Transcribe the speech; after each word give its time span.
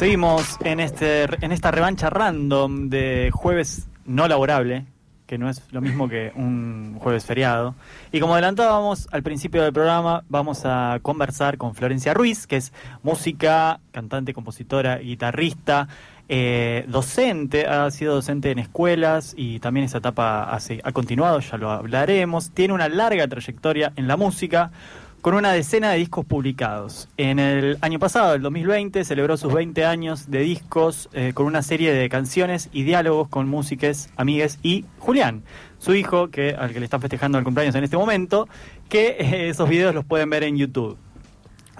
Seguimos 0.00 0.56
en 0.64 0.80
este 0.80 1.24
en 1.44 1.52
esta 1.52 1.70
revancha 1.70 2.08
random 2.08 2.88
de 2.88 3.28
jueves 3.34 3.86
no 4.06 4.28
laborable, 4.28 4.86
que 5.26 5.36
no 5.36 5.50
es 5.50 5.62
lo 5.72 5.82
mismo 5.82 6.08
que 6.08 6.32
un 6.34 6.96
jueves 6.98 7.26
feriado. 7.26 7.74
Y 8.10 8.18
como 8.18 8.32
adelantábamos 8.32 9.08
al 9.12 9.22
principio 9.22 9.62
del 9.62 9.74
programa, 9.74 10.24
vamos 10.30 10.62
a 10.64 11.00
conversar 11.02 11.58
con 11.58 11.74
Florencia 11.74 12.14
Ruiz, 12.14 12.46
que 12.46 12.56
es 12.56 12.72
música, 13.02 13.80
cantante, 13.92 14.32
compositora, 14.32 14.96
guitarrista, 14.96 15.88
eh, 16.30 16.86
docente, 16.88 17.66
ha 17.66 17.90
sido 17.90 18.14
docente 18.14 18.52
en 18.52 18.58
escuelas 18.58 19.34
y 19.36 19.60
también 19.60 19.84
esa 19.84 19.98
etapa 19.98 20.48
ha 20.50 20.92
continuado, 20.92 21.40
ya 21.40 21.58
lo 21.58 21.70
hablaremos. 21.70 22.52
Tiene 22.52 22.72
una 22.72 22.88
larga 22.88 23.28
trayectoria 23.28 23.92
en 23.96 24.08
la 24.08 24.16
música 24.16 24.70
con 25.20 25.34
una 25.34 25.52
decena 25.52 25.90
de 25.90 25.98
discos 25.98 26.24
publicados. 26.24 27.08
En 27.18 27.38
el 27.38 27.76
año 27.82 27.98
pasado, 27.98 28.34
el 28.34 28.42
2020, 28.42 29.04
celebró 29.04 29.36
sus 29.36 29.52
20 29.52 29.84
años 29.84 30.30
de 30.30 30.40
discos 30.40 31.10
eh, 31.12 31.32
con 31.34 31.46
una 31.46 31.62
serie 31.62 31.92
de 31.92 32.08
canciones 32.08 32.70
y 32.72 32.84
diálogos 32.84 33.28
con 33.28 33.48
músicos, 33.48 34.08
amigues 34.16 34.58
y 34.62 34.86
Julián, 34.98 35.42
su 35.78 35.94
hijo, 35.94 36.28
que 36.28 36.54
al 36.54 36.72
que 36.72 36.80
le 36.80 36.84
están 36.84 37.02
festejando 37.02 37.36
el 37.36 37.44
cumpleaños 37.44 37.74
en 37.74 37.84
este 37.84 37.98
momento, 37.98 38.48
que 38.88 39.16
eh, 39.18 39.50
esos 39.50 39.68
videos 39.68 39.94
los 39.94 40.06
pueden 40.06 40.30
ver 40.30 40.42
en 40.42 40.56
YouTube. 40.56 40.96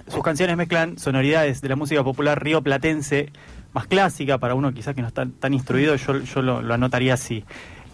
Sus 0.09 0.23
canciones 0.23 0.57
mezclan 0.57 0.99
sonoridades 0.99 1.63
de 1.63 1.69
la 1.71 1.77
música 1.77 2.05
popular 2.05 2.43
río 2.43 2.61
platense, 2.63 3.33
más 3.73 3.87
clásica, 3.87 4.37
para 4.37 4.55
uno 4.55 4.73
quizás 4.75 4.95
que 4.95 5.01
no 5.01 5.09
está 5.09 5.27
tan 5.27 5.55
instruido, 5.55 5.95
yo, 5.97 6.19
yo 6.19 6.43
lo, 6.43 6.61
lo 6.61 6.75
anotaría 6.75 7.15
así, 7.15 7.45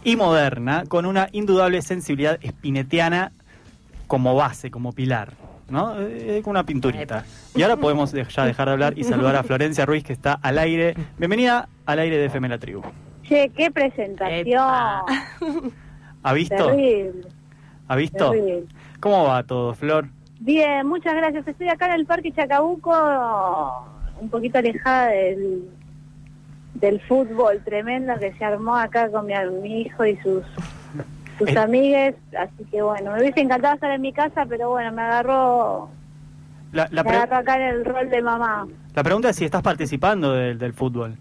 y 0.02 0.16
moderna, 0.16 0.84
con 0.88 1.06
una 1.06 1.28
indudable 1.32 1.82
sensibilidad 1.82 2.38
espinetiana 2.40 3.32
como 4.06 4.34
base, 4.34 4.70
como 4.70 4.92
pilar. 4.92 5.33
¿no? 5.69 6.01
Eh, 6.01 6.42
una 6.45 6.65
pinturita. 6.65 7.24
Y 7.55 7.62
ahora 7.62 7.77
podemos 7.77 8.12
ya 8.12 8.45
dejar 8.45 8.69
de 8.69 8.73
hablar 8.73 8.95
y 8.96 9.05
saludar 9.05 9.37
a 9.37 9.42
Florencia 9.42 9.84
Ruiz, 9.87 10.05
que 10.05 10.12
está 10.12 10.34
al 10.34 10.59
aire. 10.59 10.95
Bienvenida 11.19 11.69
al 11.84 11.98
aire 11.98 12.19
de 12.19 12.27
FM 12.27 12.48
La 12.48 12.59
Tribu. 12.59 12.82
Che, 13.24 13.51
qué 13.51 13.71
presentación. 13.71 14.63
¿Ha 16.23 16.32
visto? 16.32 16.73
¿Ha 17.88 17.96
visto? 17.96 18.32
¿Cómo 19.01 19.24
va 19.24 19.43
todo, 19.43 19.74
Flor? 19.74 20.09
Bien, 20.41 20.87
muchas 20.87 21.15
gracias. 21.15 21.46
Estoy 21.48 21.68
acá 21.68 21.87
en 21.87 21.93
el 21.93 22.07
Parque 22.07 22.32
Chacabuco, 22.32 22.93
un 24.20 24.29
poquito 24.29 24.59
alejada 24.59 25.09
del, 25.09 25.68
del 26.74 27.01
fútbol 27.02 27.63
tremendo 27.65 28.15
que 28.18 28.32
se 28.35 28.45
armó 28.45 28.76
acá 28.76 29.10
con 29.10 29.26
mi, 29.26 29.35
mi 29.63 29.82
hijo 29.82 30.04
y 30.04 30.16
sus 30.18 30.45
sus 31.38 31.48
eh. 31.48 31.59
amigues, 31.59 32.15
así 32.38 32.65
que 32.70 32.82
bueno, 32.82 33.12
me 33.12 33.20
hubiese 33.20 33.40
encantado 33.40 33.74
estar 33.74 33.90
en 33.90 34.01
mi 34.01 34.12
casa, 34.12 34.46
pero 34.48 34.70
bueno, 34.70 34.92
me 34.92 35.02
agarró, 35.02 35.88
la, 36.73 36.88
me 36.90 37.01
agarró 37.01 37.37
acá 37.37 37.56
en 37.56 37.62
el 37.62 37.84
rol 37.84 38.10
de 38.10 38.23
mamá. 38.23 38.66
La 38.95 39.02
pregunta 39.02 39.30
es 39.30 39.37
si 39.37 39.45
estás 39.45 39.62
participando 39.62 40.32
del, 40.32 40.59
del 40.59 40.73
fútbol. 40.73 41.16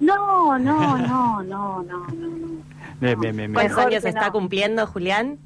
No, 0.00 0.58
no, 0.58 0.98
no, 0.98 1.42
no, 1.42 1.82
no, 1.82 2.06
no. 2.12 2.62
Bien, 3.00 3.20
bien, 3.20 3.36
bien. 3.36 3.52
¿Cuántos 3.52 3.78
años 3.78 4.04
está 4.04 4.30
cumpliendo 4.32 4.86
Julián? 4.86 5.38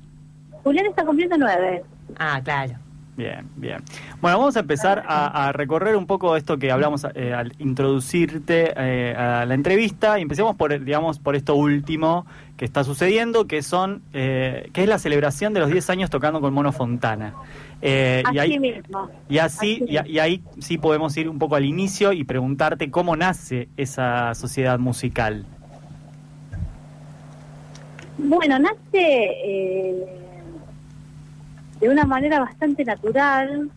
Julián 0.62 0.86
está 0.86 1.04
cumpliendo 1.04 1.36
nueve. 1.36 1.84
Ah, 2.18 2.40
claro. 2.42 2.74
Bien, 3.16 3.48
bien. 3.56 3.78
Bueno, 4.20 4.38
vamos 4.38 4.56
a 4.56 4.60
empezar 4.60 5.04
a, 5.06 5.50
recorrer 5.52 5.96
un 5.96 6.06
poco 6.06 6.36
esto 6.36 6.58
que 6.58 6.70
hablamos 6.70 7.06
eh, 7.14 7.32
al 7.32 7.54
introducirte 7.58 8.74
eh, 8.76 9.14
a 9.14 9.46
la 9.46 9.54
entrevista 9.54 10.18
y 10.18 10.22
empecemos 10.22 10.54
por, 10.56 10.84
digamos, 10.84 11.18
por 11.18 11.34
esto 11.34 11.54
último 11.54 12.26
que 12.56 12.64
está 12.64 12.84
sucediendo, 12.84 13.46
que 13.46 13.62
son, 13.62 14.02
eh, 14.12 14.70
que 14.72 14.82
es 14.82 14.88
la 14.88 14.98
celebración 14.98 15.52
de 15.52 15.60
los 15.60 15.70
10 15.70 15.90
años 15.90 16.10
tocando 16.10 16.40
con 16.40 16.54
Mono 16.54 16.72
Fontana. 16.72 17.34
y 17.82 17.86
ahí, 18.38 18.58
mismo. 18.58 19.10
Y 19.28 19.38
así, 19.38 19.84
y, 19.86 20.18
ahí 20.18 20.42
sí 20.58 20.78
podemos 20.78 21.16
ir 21.16 21.28
un 21.28 21.38
poco 21.38 21.56
al 21.56 21.64
inicio 21.64 22.12
y 22.12 22.24
preguntarte 22.24 22.90
cómo 22.90 23.16
nace 23.16 23.68
esa 23.76 24.34
sociedad 24.34 24.78
musical. 24.78 25.44
Bueno, 28.18 28.58
nace 28.58 30.06
de 31.80 31.88
una 31.88 32.04
manera 32.04 32.40
bastante 32.40 32.84
natural, 32.84 33.70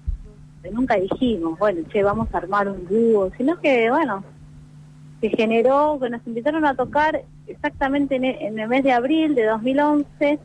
que 0.64 0.72
nunca 0.72 0.96
dijimos, 0.96 1.58
bueno, 1.60 1.82
che, 1.92 2.04
vamos 2.04 2.28
a 2.34 2.38
armar 2.38 2.70
un 2.70 2.88
dúo, 2.88 3.32
sino 3.38 3.60
que, 3.60 3.90
bueno, 3.90 4.24
se 5.22 5.30
generó, 5.30 6.00
que 6.02 6.10
nos 6.10 6.26
invitaron 6.26 6.66
a 6.66 6.76
tocar 6.76 7.22
exactamente 7.50 8.16
en 8.16 8.26
e, 8.26 8.48
el, 8.48 8.68
mes 8.68 8.84
de 8.84 8.92
abril 8.92 9.36
de 9.36 9.46
2011, 9.46 10.40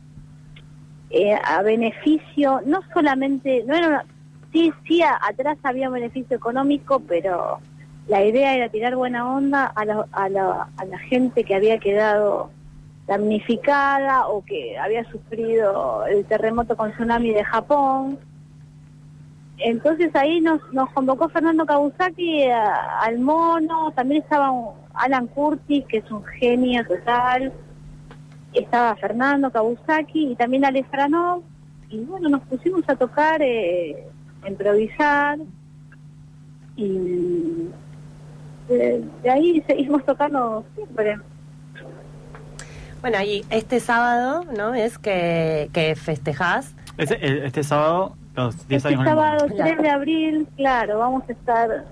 eh, 1.11 1.35
a 1.35 1.63
beneficio, 1.63 2.61
no 2.67 2.81
solamente, 2.93 3.65
no 3.67 3.75
era 3.75 4.05
sí, 4.53 4.73
sí, 4.87 5.03
atrás 5.03 5.59
había 5.63 5.91
beneficio 5.91 6.37
económico, 6.37 7.01
pero 7.01 7.59
la 8.07 8.25
idea 8.25 8.55
era 8.55 8.69
tirar 8.69 8.95
buena 8.97 9.29
onda 9.29 9.67
a 9.67 9.85
la, 9.85 10.07
a 10.13 10.29
la, 10.29 10.69
a 10.77 10.85
la 10.85 10.99
gente 10.99 11.45
que 11.45 11.55
había 11.55 11.79
quedado 11.79 12.51
damnificada 13.07 14.29
o 14.29 14.45
que 14.45 14.79
había 14.79 15.05
sufrido 15.11 16.07
el 16.07 16.25
terremoto 16.25 16.77
con 16.77 16.93
tsunami 16.93 17.33
de 17.33 17.45
Japón. 17.45 18.19
Entonces 19.59 20.15
ahí 20.15 20.41
nos, 20.41 20.61
nos 20.73 20.91
convocó 20.91 21.29
Fernando 21.29 21.65
Kawasaki 21.65 22.43
eh, 22.43 22.53
al 22.53 23.19
mono, 23.21 23.93
también 23.93 24.23
estaba 24.23 24.53
Alan 24.95 25.27
Curtis, 25.29 25.85
que 25.87 25.99
es 25.99 26.11
un 26.11 26.25
genio 26.25 26.85
total, 26.87 27.53
estaba 28.53 28.97
Fernando 28.97 29.51
Kawasaki 29.51 30.33
y 30.33 30.37
también 30.37 30.65
Ale 30.65 30.85
Franov, 30.85 31.43
y 31.89 31.99
bueno, 32.01 32.29
nos 32.29 32.43
pusimos 32.43 32.83
a 32.89 32.97
tocar, 32.97 33.41
eh, 33.43 34.07
improvisar, 34.47 35.39
y 36.77 37.69
eh, 38.69 39.05
de 39.23 39.31
ahí 39.31 39.63
seguimos 39.67 40.05
tocando 40.05 40.65
siempre. 40.75 41.19
Bueno, 43.01 43.23
y 43.23 43.45
este 43.51 43.81
sábado, 43.81 44.45
¿no? 44.57 44.75
Es 44.75 44.99
que, 44.99 45.69
que 45.73 45.95
festejás. 45.95 46.75
Este, 46.97 47.47
este 47.47 47.63
sábado, 47.63 48.17
los 48.35 48.69
10 48.69 48.85
este 48.85 48.95
años. 48.95 49.05
sábado, 49.05 49.47
3 49.57 49.79
de 49.79 49.91
abril, 49.91 50.49
claro, 50.57 50.99
vamos 50.99 51.23
a 51.29 51.33
estar 51.33 51.85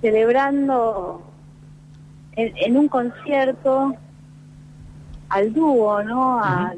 celebrando 0.00 1.22
en, 2.32 2.76
un 2.76 2.88
concierto 2.88 3.94
al 5.28 5.52
dúo, 5.52 6.02
¿no? 6.02 6.38
A, 6.40 6.74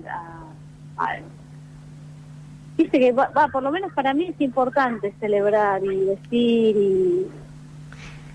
dice 2.76 2.98
que 2.98 3.12
va, 3.12 3.30
por 3.52 3.62
lo 3.62 3.70
menos 3.70 3.92
para 3.92 4.14
mí 4.14 4.26
es 4.26 4.40
importante 4.40 5.14
celebrar 5.20 5.82
y 5.84 5.96
decir 6.04 6.76
y, 6.76 7.26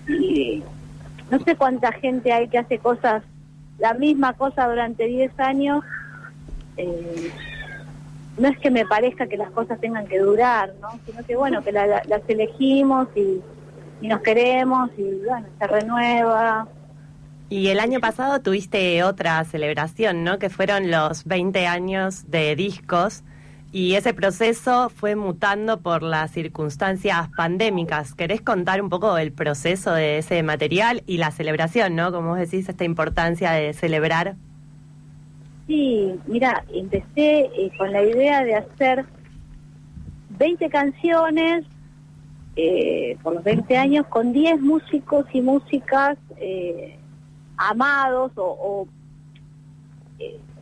y 0.08 0.64
no 1.30 1.38
sé 1.40 1.56
cuánta 1.56 1.92
gente 1.92 2.32
hay 2.32 2.48
que 2.48 2.58
hace 2.58 2.78
cosas 2.78 3.22
la 3.78 3.94
misma 3.94 4.32
cosa 4.32 4.68
durante 4.68 5.06
10 5.06 5.38
años, 5.40 5.84
eh, 6.76 7.30
no 8.38 8.48
es 8.48 8.58
que 8.58 8.70
me 8.70 8.84
parezca 8.86 9.26
que 9.26 9.36
las 9.36 9.50
cosas 9.50 9.80
tengan 9.80 10.06
que 10.06 10.18
durar, 10.18 10.74
¿no? 10.80 10.88
sino 11.06 11.24
que 11.24 11.36
bueno, 11.36 11.62
que 11.62 11.72
las 11.72 12.22
elegimos 12.28 13.08
y, 13.14 13.40
nos 14.02 14.20
queremos 14.20 14.90
y 14.98 15.24
bueno, 15.26 15.46
se 15.58 15.66
renueva. 15.66 16.68
Y 17.48 17.68
el 17.68 17.80
año 17.80 17.98
pasado 17.98 18.40
tuviste 18.40 19.02
otra 19.04 19.42
celebración, 19.44 20.22
¿no? 20.22 20.38
Que 20.38 20.50
fueron 20.50 20.90
los 20.90 21.24
20 21.24 21.66
años 21.66 22.30
de 22.30 22.54
discos 22.56 23.22
y 23.72 23.94
ese 23.94 24.14
proceso 24.14 24.90
fue 24.90 25.16
mutando 25.16 25.80
por 25.80 26.02
las 26.02 26.30
circunstancias 26.30 27.28
pandémicas. 27.36 28.14
¿Querés 28.14 28.40
contar 28.40 28.80
un 28.80 28.88
poco 28.88 29.18
el 29.18 29.32
proceso 29.32 29.92
de 29.92 30.18
ese 30.18 30.42
material 30.42 31.02
y 31.06 31.18
la 31.18 31.30
celebración, 31.30 31.94
no? 31.94 32.12
Como 32.12 32.30
vos 32.30 32.38
decís, 32.38 32.68
esta 32.68 32.84
importancia 32.84 33.52
de 33.52 33.72
celebrar. 33.72 34.36
Sí, 35.66 36.14
mira, 36.26 36.64
empecé 36.72 37.50
eh, 37.56 37.72
con 37.76 37.92
la 37.92 38.02
idea 38.02 38.44
de 38.44 38.54
hacer 38.54 39.04
20 40.38 40.70
canciones 40.70 41.64
eh, 42.54 43.18
por 43.22 43.34
los 43.34 43.44
20 43.44 43.76
años 43.76 44.06
con 44.06 44.32
10 44.32 44.60
músicos 44.60 45.26
y 45.32 45.40
músicas 45.40 46.16
eh, 46.36 46.98
amados 47.56 48.32
o, 48.36 48.86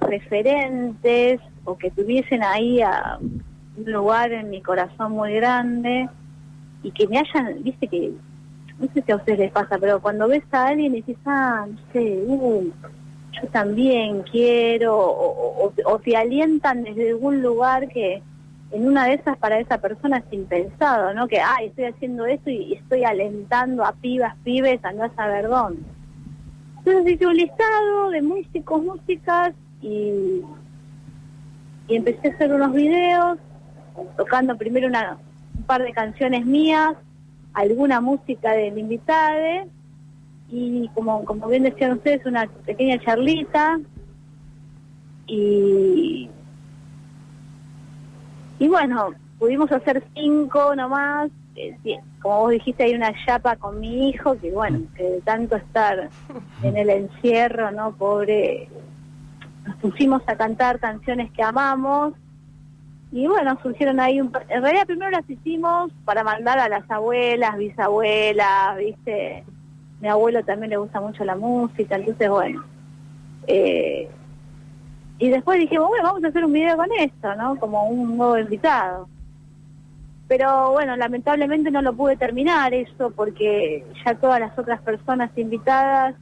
referentes 0.01 1.41
o 1.65 1.79
que 1.79 1.91
tuviesen 1.91 2.43
ahí 2.43 2.83
a 2.83 3.19
un 3.21 3.93
lugar 3.93 4.33
en 4.33 4.51
mi 4.51 4.61
corazón 4.61 5.13
muy 5.13 5.33
grande 5.35 6.09
y 6.83 6.91
que 6.91 7.09
me 7.09 7.19
hayan, 7.19 7.63
viste 7.63 7.89
que, 7.89 8.13
no 8.79 8.87
sé 8.93 9.03
si 9.03 9.13
a 9.13 9.17
ustedes 9.17 9.39
les 9.39 9.53
pasa, 9.53 9.79
pero 9.79 10.01
cuando 10.01 10.29
ves 10.29 10.45
a 10.53 10.67
alguien 10.67 10.95
y 10.95 11.03
dices, 11.03 11.17
ah, 11.25 11.67
no 11.67 11.79
sé, 11.93 12.23
uh, 12.27 12.71
yo 13.41 13.49
también 13.49 14.23
quiero, 14.23 14.97
o, 14.97 15.73
te 16.03 16.17
alientan 16.17 16.85
desde 16.85 17.11
algún 17.11 17.43
lugar 17.43 17.89
que 17.89 18.23
en 18.71 18.87
una 18.87 19.07
de 19.07 19.15
esas 19.15 19.37
para 19.39 19.59
esa 19.61 19.79
persona 19.79 20.19
es 20.19 20.33
impensado, 20.33 21.15
¿no? 21.15 21.29
Que, 21.29 21.41
ah, 21.41 21.57
estoy 21.63 21.85
haciendo 21.85 22.27
esto 22.27 22.51
y, 22.51 22.75
estoy 22.75 23.05
alentando 23.05 23.85
a 23.85 23.93
pibas, 23.93 24.37
pibes 24.43 24.85
a 24.85 24.93
no 24.93 25.13
saber 25.15 25.49
dónde. 25.49 25.83
Entonces 26.79 27.15
hice 27.15 27.27
un 27.27 27.37
listado 27.37 28.11
de 28.11 28.23
músicos, 28.23 28.83
músicas 28.83 29.55
y 29.81 30.43
y 31.89 31.97
empecé 31.97 32.29
a 32.29 32.35
hacer 32.35 32.53
unos 32.53 32.73
videos, 32.73 33.39
tocando 34.17 34.57
primero 34.57 34.89
una, 34.89 35.19
un 35.57 35.63
par 35.65 35.83
de 35.83 35.93
canciones 35.93 36.47
mías 36.47 36.95
alguna 37.53 38.01
música 38.01 38.53
del 38.53 38.79
invitado 38.79 39.69
y 40.57 40.89
como, 40.95 41.25
como 41.25 41.49
bien 41.49 41.65
decían 41.65 41.93
ustedes, 41.93 42.25
una 42.27 42.47
pequeña 42.65 42.97
charlita 43.01 43.81
y, 45.27 46.31
y 48.61 48.69
bueno, 48.69 49.15
pudimos 49.41 49.73
hacer 49.73 50.05
cinco 50.15 50.77
nomás, 50.77 51.31
eh, 51.57 51.77
como 52.23 52.43
vos 52.43 52.53
dijiste 52.53 52.85
hay 52.85 52.95
una 52.95 53.13
chapa 53.27 53.57
con 53.57 53.81
mi 53.81 54.11
hijo, 54.11 54.39
que 54.39 54.53
bueno, 54.53 54.83
que 54.95 55.03
de 55.03 55.21
tanto 55.23 55.57
estar 55.57 56.09
en 56.63 56.77
el 56.77 56.89
encierro, 56.89 57.73
¿no? 57.73 57.93
Pobre, 57.97 58.69
nos 59.67 59.77
pusimos 59.79 60.23
a 60.29 60.37
cantar 60.37 60.79
canciones 60.79 61.33
que 61.33 61.43
amamos 61.43 62.15
y 63.11 63.27
bueno, 63.27 63.59
surgieron 63.61 63.99
ahí 63.99 64.21
un... 64.21 64.31
En 64.49 64.63
realidad 64.63 64.87
primero 64.87 65.11
las 65.11 65.29
hicimos 65.29 65.91
para 66.05 66.23
mandar 66.23 66.61
a 66.61 66.69
las 66.69 66.89
abuelas, 66.89 67.57
bisabuelas, 67.57 68.77
viste, 68.79 69.45
mi 70.05 70.11
abuelo 70.11 70.45
también 70.45 70.69
le 70.69 70.77
gusta 70.77 71.01
mucho 71.01 71.25
la 71.25 71.35
música, 71.35 71.97
entonces 71.97 72.29
bueno. 72.29 72.63
Eh, 73.47 74.07
y 75.19 75.31
después 75.31 75.59
dijimos, 75.59 75.89
bueno, 75.89 76.05
vamos 76.05 76.23
a 76.23 76.29
hacer 76.29 76.45
un 76.45 76.53
video 76.53 76.77
con 76.77 76.89
esto, 76.99 77.35
¿no? 77.37 77.57
Como 77.57 77.89
un 77.89 78.19
nuevo 78.19 78.37
invitado. 78.37 79.09
Pero 80.29 80.73
bueno, 80.73 80.95
lamentablemente 80.95 81.71
no 81.71 81.81
lo 81.81 81.95
pude 81.95 82.19
terminar 82.19 82.75
eso 82.75 83.13
porque 83.17 83.87
ya 84.05 84.15
todas 84.17 84.41
las 84.41 84.59
otras 84.59 84.83
personas 84.83 85.31
invitadas 85.37 86.17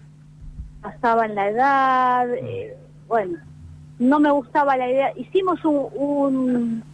pasaban 0.81 1.35
la 1.35 1.49
edad, 1.49 2.33
eh, 2.35 2.77
bueno, 3.09 3.37
no 3.99 4.21
me 4.21 4.31
gustaba 4.31 4.77
la 4.77 4.89
idea. 4.89 5.13
Hicimos 5.17 5.59
un, 5.65 6.85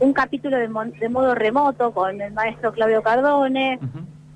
un, 0.00 0.12
capítulo 0.12 0.56
de, 0.56 0.68
modo 1.08 1.36
remoto 1.36 1.92
con 1.92 2.20
el 2.20 2.32
maestro 2.32 2.72
Claudio 2.72 3.00
Cardone, 3.00 3.78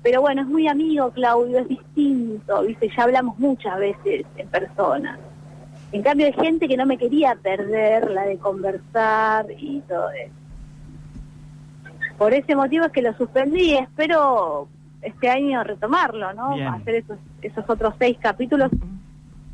pero 0.03 0.21
bueno, 0.21 0.41
es 0.41 0.47
muy 0.47 0.67
amigo 0.67 1.09
Claudio, 1.11 1.59
es 1.59 1.69
distinto, 1.69 2.61
¿viste? 2.63 2.89
ya 2.95 3.03
hablamos 3.03 3.39
muchas 3.39 3.79
veces 3.79 4.25
en 4.35 4.47
persona. 4.49 5.17
En 5.93 6.03
cambio 6.03 6.25
hay 6.27 6.33
gente 6.33 6.67
que 6.67 6.75
no 6.75 6.85
me 6.85 6.97
quería 6.97 7.35
perder, 7.35 8.11
la 8.11 8.23
de 8.23 8.37
conversar 8.37 9.45
y 9.57 9.79
todo 9.87 10.11
eso. 10.11 10.33
Por 12.17 12.33
ese 12.33 12.55
motivo 12.55 12.85
es 12.85 12.91
que 12.91 13.01
lo 13.01 13.13
suspendí 13.13 13.75
espero 13.75 14.67
este 15.01 15.29
año 15.29 15.63
retomarlo, 15.63 16.33
¿no? 16.33 16.55
Hacer 16.71 16.95
esos, 16.95 17.17
esos 17.41 17.69
otros 17.69 17.93
seis 17.97 18.17
capítulos 18.19 18.71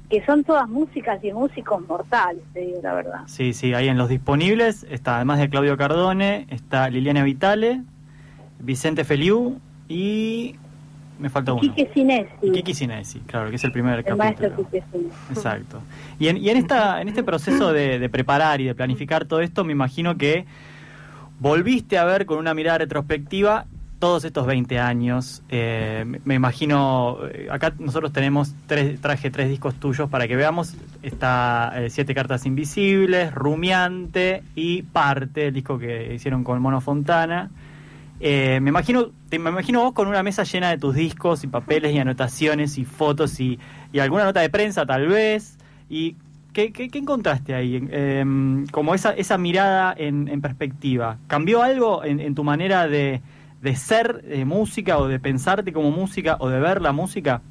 que 0.09 0.25
son 0.25 0.43
todas 0.43 0.67
músicas 0.67 1.23
y 1.23 1.31
músicos 1.31 1.87
mortales, 1.87 2.41
te 2.53 2.61
digo 2.61 2.79
la 2.81 2.95
verdad. 2.95 3.19
Sí, 3.27 3.53
sí, 3.53 3.75
ahí 3.75 3.87
en 3.87 3.97
los 3.97 4.09
disponibles 4.09 4.85
está, 4.89 5.17
además 5.17 5.37
de 5.37 5.49
Claudio 5.49 5.77
Cardone, 5.77 6.47
está 6.49 6.89
Liliana 6.89 7.23
Vitale, 7.23 7.83
Vicente 8.57 9.03
Feliu 9.03 9.59
y 9.89 10.55
me 11.19 11.29
falta 11.29 11.51
uno. 11.51 11.61
Quique 11.61 11.91
Sinesi. 11.93 12.51
Quique 12.53 12.73
Sinesi, 12.73 13.19
claro, 13.19 13.49
que 13.49 13.57
es 13.57 13.63
el 13.65 13.73
primer 13.73 13.99
el 13.99 14.05
capítulo. 14.05 14.55
Maestro 14.71 15.01
Exacto. 15.29 15.81
Y 16.17 16.29
en, 16.29 16.37
y 16.37 16.49
en, 16.49 16.57
esta, 16.57 17.01
en 17.01 17.09
este 17.09 17.23
proceso 17.23 17.73
de, 17.73 17.99
de 17.99 18.09
preparar 18.09 18.61
y 18.61 18.65
de 18.65 18.75
planificar 18.75 19.25
todo 19.25 19.41
esto, 19.41 19.65
me 19.65 19.73
imagino 19.73 20.17
que 20.17 20.45
volviste 21.39 21.97
a 21.97 22.05
ver 22.05 22.25
con 22.25 22.37
una 22.37 22.53
mirada 22.53 22.77
retrospectiva 22.77 23.65
todos 23.99 24.23
estos 24.23 24.47
20 24.47 24.79
años. 24.79 25.43
Eh, 25.49 26.05
me 26.23 26.35
imagino, 26.35 27.17
eh, 27.31 27.47
acá 27.51 27.73
nosotros 27.77 28.13
tenemos, 28.13 28.53
tres, 28.65 28.99
traje 29.01 29.29
tres 29.29 29.49
discos 29.49 29.75
tuyos 29.75 30.09
para 30.09 30.27
que 30.27 30.35
veamos. 30.35 30.75
Está 31.03 31.73
eh, 31.75 31.89
Siete 31.89 32.15
Cartas 32.15 32.45
Invisibles, 32.45 33.33
Rumiante 33.33 34.41
y 34.55 34.83
Parte, 34.83 35.47
el 35.47 35.53
disco 35.53 35.77
que 35.77 36.13
hicieron 36.15 36.43
con 36.43 36.61
Mono 36.61 36.79
Fontana. 36.79 37.51
Me 38.19 38.69
imagino 38.69 39.11
te, 39.29 39.39
me 39.39 39.49
imagino 39.49 39.81
vos 39.81 39.93
con 39.93 40.07
una 40.07 40.23
mesa 40.23 40.43
llena 40.43 40.69
de 40.69 40.77
tus 40.77 40.95
discos 40.95 41.43
y 41.43 41.47
papeles 41.47 41.93
y 41.93 41.99
anotaciones 41.99 42.77
y 42.77 42.85
fotos 42.85 43.39
y, 43.39 43.59
alguna 43.99 44.25
nota 44.25 44.41
de 44.41 44.49
prensa 44.49 44.85
tal 44.85 45.07
vez. 45.07 45.57
¿Y 45.89 46.15
qué, 46.53 46.71
qué, 46.71 46.89
encontraste 46.93 47.55
ahí? 47.55 47.87
Em, 47.91 48.67
como 48.67 48.93
esa, 48.93 49.11
esa 49.11 49.37
mirada 49.37 49.93
en, 49.97 50.41
perspectiva. 50.41 51.17
¿Cambió 51.27 51.63
algo 51.63 52.03
en 52.03 52.35
tu 52.35 52.43
manera 52.43 52.87
de 52.87 53.21
de 53.61 53.75
ser 53.75 54.23
eh, 54.27 54.45
música 54.45 54.97
o 54.97 55.07
de 55.07 55.19
pensarte 55.19 55.73
como 55.73 55.91
música 55.91 56.37
o 56.39 56.49
de 56.49 56.59
ver 56.59 56.81
la 56.81 56.91
música? 56.91 57.41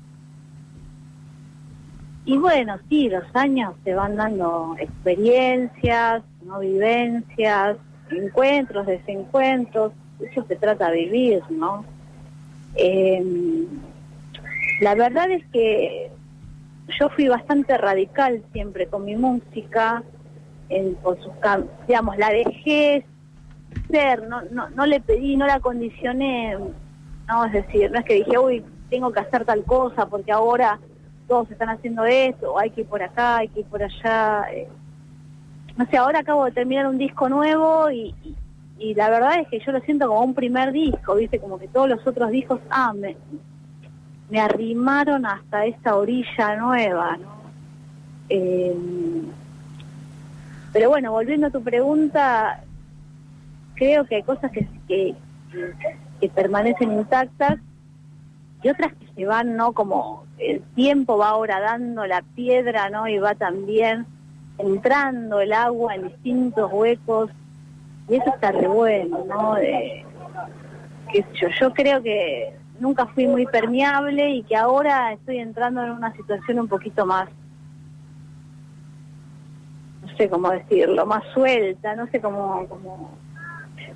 Y 2.24 2.36
bueno, 2.36 2.78
sí, 2.88 3.08
los 3.08 3.24
años 3.34 3.74
te 3.84 3.94
van 3.94 4.16
dando 4.16 4.76
experiencias, 4.78 6.22
no 6.44 6.60
vivencias, 6.60 7.78
encuentros, 8.10 8.86
desencuentros, 8.86 9.92
eso 10.20 10.44
se 10.46 10.56
trata 10.56 10.90
de 10.90 11.04
vivir, 11.04 11.42
¿no? 11.50 11.84
Em, 12.74 13.66
la 14.80 14.94
verdad 14.94 15.30
es 15.30 15.44
que 15.52 16.10
yo 16.98 17.08
fui 17.10 17.28
bastante 17.28 17.76
radical 17.76 18.42
siempre 18.52 18.86
con 18.86 19.04
mi 19.04 19.16
música, 19.16 20.02
en, 20.68 20.94
por 20.96 21.18
sus, 21.22 21.32
digamos, 21.86 22.16
la 22.18 22.30
dejé 22.30 23.04
ser, 23.90 24.28
no, 24.28 24.42
no, 24.50 24.68
no 24.70 24.86
le 24.86 25.00
pedí, 25.00 25.36
no 25.36 25.46
la 25.46 25.60
condicioné, 25.60 26.56
no, 27.26 27.44
es 27.44 27.52
decir, 27.52 27.90
no 27.90 27.98
es 27.98 28.04
que 28.04 28.14
dije, 28.14 28.38
uy, 28.38 28.64
tengo 28.90 29.12
que 29.12 29.20
hacer 29.20 29.44
tal 29.44 29.64
cosa 29.64 30.06
porque 30.06 30.32
ahora 30.32 30.78
todos 31.26 31.50
están 31.50 31.68
haciendo 31.68 32.04
esto, 32.04 32.58
hay 32.58 32.70
que 32.70 32.82
ir 32.82 32.86
por 32.86 33.02
acá, 33.02 33.38
hay 33.38 33.48
que 33.48 33.60
ir 33.60 33.66
por 33.66 33.82
allá. 33.82 34.46
Eh. 34.52 34.68
No 35.76 35.86
sé, 35.86 35.96
ahora 35.96 36.20
acabo 36.20 36.46
de 36.46 36.52
terminar 36.52 36.86
un 36.86 36.98
disco 36.98 37.28
nuevo 37.28 37.90
y, 37.90 38.14
la 38.94 39.10
verdad 39.10 39.40
es 39.40 39.48
que 39.48 39.60
yo 39.60 39.72
lo 39.72 39.80
siento 39.80 40.08
como 40.08 40.22
un 40.22 40.34
primer 40.34 40.72
disco, 40.72 41.16
¿viste? 41.16 41.38
Como 41.38 41.58
que 41.58 41.68
todos 41.68 41.88
los 41.88 42.06
otros 42.06 42.30
discos, 42.30 42.60
ah, 42.70 42.92
me, 42.92 43.16
me 44.30 44.40
arrimaron 44.40 45.26
hasta 45.26 45.66
esta 45.66 45.96
orilla 45.96 46.56
nueva, 46.56 47.16
¿no? 47.16 47.38
Eh, 48.28 48.76
pero 50.72 50.90
bueno, 50.90 51.12
volviendo 51.12 51.46
a 51.46 51.50
tu 51.50 51.62
pregunta, 51.62 52.62
creo 53.74 54.04
que 54.04 54.16
hay 54.16 54.22
cosas 54.22 54.52
que, 54.52 54.68
que, 54.86 55.14
permanecen 56.34 56.92
intactas 56.92 57.58
y 58.62 58.68
otras 58.68 58.92
que 58.94 59.06
se 59.14 59.24
van, 59.24 59.56
¿no? 59.56 59.72
Como 59.72 60.24
el 60.38 60.60
tiempo 60.74 61.16
va 61.16 61.30
ahora 61.30 61.58
dando 61.60 62.06
la 62.06 62.22
piedra, 62.34 62.90
¿no? 62.90 63.08
Y 63.08 63.18
va 63.18 63.34
también 63.34 64.06
entrando 64.58 65.40
el 65.40 65.52
agua 65.52 65.94
en 65.94 66.08
distintos 66.08 66.70
huecos 66.72 67.30
y 68.08 68.16
eso 68.16 68.30
está 68.30 68.52
re 68.52 68.66
bueno, 68.66 69.24
¿no? 69.26 69.54
De, 69.54 70.04
yo, 71.34 71.48
yo 71.60 71.72
creo 71.72 72.02
que 72.02 72.54
nunca 72.80 73.06
fui 73.06 73.26
muy 73.26 73.46
permeable 73.46 74.30
y 74.30 74.42
que 74.42 74.56
ahora 74.56 75.12
estoy 75.12 75.38
entrando 75.38 75.82
en 75.82 75.90
una 75.90 76.12
situación 76.14 76.60
un 76.60 76.68
poquito 76.68 77.04
más, 77.04 77.28
no 80.02 80.16
sé 80.16 80.28
cómo 80.28 80.50
decirlo, 80.50 81.06
más 81.06 81.24
suelta, 81.32 81.94
no 81.96 82.06
sé 82.08 82.20
cómo, 82.20 82.66
cómo 82.68 83.18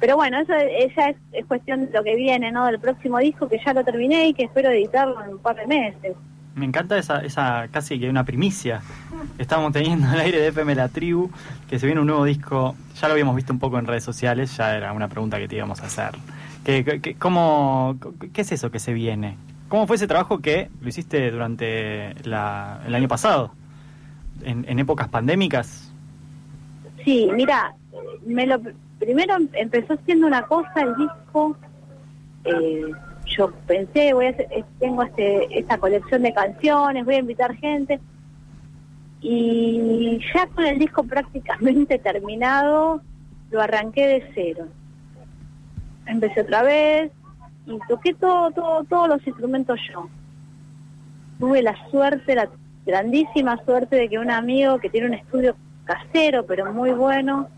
pero 0.02 0.16
bueno, 0.16 0.40
eso 0.40 0.52
ella 0.54 1.14
es, 1.30 1.46
cuestión 1.46 1.86
de 1.86 1.92
lo 1.92 2.02
que 2.02 2.16
viene, 2.16 2.50
¿no? 2.50 2.66
Del 2.66 2.80
próximo 2.80 3.18
disco 3.18 3.48
que 3.48 3.60
ya 3.64 3.72
lo 3.72 3.84
terminé 3.84 4.26
y 4.26 4.34
que 4.34 4.42
espero 4.42 4.70
editarlo 4.70 5.22
en 5.22 5.34
un 5.34 5.38
par 5.38 5.54
de 5.54 5.66
meses. 5.68 6.16
Me 6.54 6.66
encanta 6.66 6.98
esa, 6.98 7.20
esa 7.20 7.68
casi 7.70 7.98
que 7.98 8.08
una 8.10 8.24
primicia. 8.24 8.82
Estamos 9.38 9.72
teniendo 9.72 10.08
al 10.08 10.20
aire 10.20 10.38
de 10.40 10.48
FM 10.48 10.74
La 10.74 10.88
Tribu, 10.88 11.30
que 11.68 11.78
se 11.78 11.86
viene 11.86 12.00
un 12.00 12.06
nuevo 12.06 12.24
disco. 12.24 12.76
Ya 13.00 13.08
lo 13.08 13.12
habíamos 13.12 13.34
visto 13.36 13.52
un 13.52 13.58
poco 13.58 13.78
en 13.78 13.86
redes 13.86 14.04
sociales, 14.04 14.56
ya 14.56 14.76
era 14.76 14.92
una 14.92 15.08
pregunta 15.08 15.38
que 15.38 15.48
te 15.48 15.56
íbamos 15.56 15.80
a 15.80 15.86
hacer. 15.86 16.10
¿Qué, 16.64 17.16
cómo, 17.18 17.96
¿Qué 18.32 18.42
es 18.42 18.52
eso 18.52 18.70
que 18.70 18.78
se 18.78 18.92
viene? 18.92 19.36
¿Cómo 19.68 19.86
fue 19.86 19.96
ese 19.96 20.06
trabajo 20.06 20.40
que 20.40 20.70
lo 20.80 20.88
hiciste 20.88 21.30
durante 21.30 22.10
el 22.10 22.34
año 22.34 23.08
pasado? 23.08 23.52
En, 24.44 24.64
en 24.68 24.78
épocas 24.78 25.08
pandémicas. 25.08 25.92
Sí, 27.04 27.28
mira, 27.34 27.74
me 28.26 28.46
lo 28.46 28.60
primero 28.98 29.36
empezó 29.54 29.96
siendo 30.04 30.26
una 30.26 30.42
cosa 30.42 30.72
el 30.76 30.94
disco. 30.96 31.56
Eh, 32.44 32.92
yo 33.36 33.50
pensé, 33.66 34.12
voy 34.12 34.26
hacer, 34.26 34.48
tengo 34.78 35.02
este, 35.02 35.58
esta 35.58 35.78
colección 35.78 36.22
de 36.22 36.32
canciones, 36.32 37.04
voy 37.04 37.16
a 37.16 37.18
invitar 37.18 37.54
gente. 37.56 38.00
Y 39.20 40.18
ya 40.34 40.46
con 40.48 40.64
el 40.64 40.78
disco 40.78 41.04
prácticamente 41.04 41.98
terminado, 42.00 43.00
lo 43.50 43.60
arranqué 43.60 44.06
de 44.06 44.30
cero. 44.34 44.66
Empecé 46.06 46.40
otra 46.40 46.62
vez 46.62 47.12
y 47.66 47.78
toqué 47.88 48.14
todo, 48.14 48.50
todo, 48.50 48.84
todos 48.84 49.08
los 49.08 49.26
instrumentos 49.26 49.78
yo. 49.92 50.08
Tuve 51.38 51.62
la 51.62 51.76
suerte, 51.90 52.34
la 52.34 52.48
grandísima 52.84 53.62
suerte 53.64 53.96
de 53.96 54.08
que 54.08 54.18
un 54.18 54.30
amigo 54.30 54.78
que 54.78 54.90
tiene 54.90 55.06
un 55.06 55.14
estudio 55.14 55.56
casero, 55.84 56.44
pero 56.46 56.72
muy 56.72 56.90
bueno, 56.92 57.48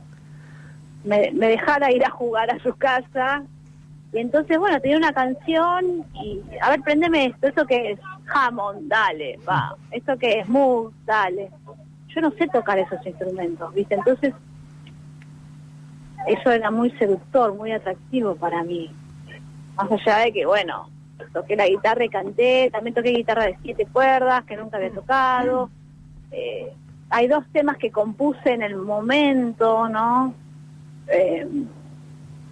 me, 1.04 1.30
dejara 1.30 1.92
ir 1.92 2.04
a 2.04 2.10
jugar 2.10 2.50
a 2.50 2.58
su 2.60 2.74
casa. 2.74 3.44
Y 4.14 4.20
entonces, 4.20 4.58
bueno, 4.58 4.80
tenía 4.80 4.96
una 4.96 5.12
canción 5.12 6.04
y, 6.14 6.40
a 6.60 6.70
ver, 6.70 6.82
prendeme 6.82 7.26
esto, 7.26 7.48
eso 7.48 7.66
que 7.66 7.90
es 7.90 8.00
Hammond, 8.32 8.88
dale, 8.88 9.40
va, 9.48 9.76
esto 9.90 10.16
que 10.16 10.38
es 10.38 10.48
Moog, 10.48 10.92
dale. 11.04 11.50
Yo 12.14 12.20
no 12.20 12.30
sé 12.30 12.46
tocar 12.46 12.78
esos 12.78 13.04
instrumentos, 13.04 13.74
¿viste? 13.74 13.96
Entonces, 13.96 14.32
eso 16.28 16.50
era 16.52 16.70
muy 16.70 16.92
seductor, 16.92 17.54
muy 17.54 17.72
atractivo 17.72 18.36
para 18.36 18.62
mí. 18.62 18.88
Más 19.74 19.90
allá 19.90 20.18
de 20.18 20.32
que, 20.32 20.46
bueno, 20.46 20.88
toqué 21.32 21.56
la 21.56 21.66
guitarra 21.66 22.04
y 22.04 22.08
canté, 22.08 22.70
también 22.70 22.94
toqué 22.94 23.10
guitarra 23.10 23.46
de 23.46 23.58
siete 23.62 23.84
cuerdas 23.92 24.44
que 24.44 24.56
nunca 24.56 24.76
había 24.76 24.92
tocado. 24.92 25.70
Eh, 26.30 26.72
hay 27.10 27.26
dos 27.26 27.44
temas 27.52 27.78
que 27.78 27.90
compuse 27.90 28.52
en 28.52 28.62
el 28.62 28.76
momento, 28.76 29.88
¿no? 29.88 30.34
Eh, 31.08 31.48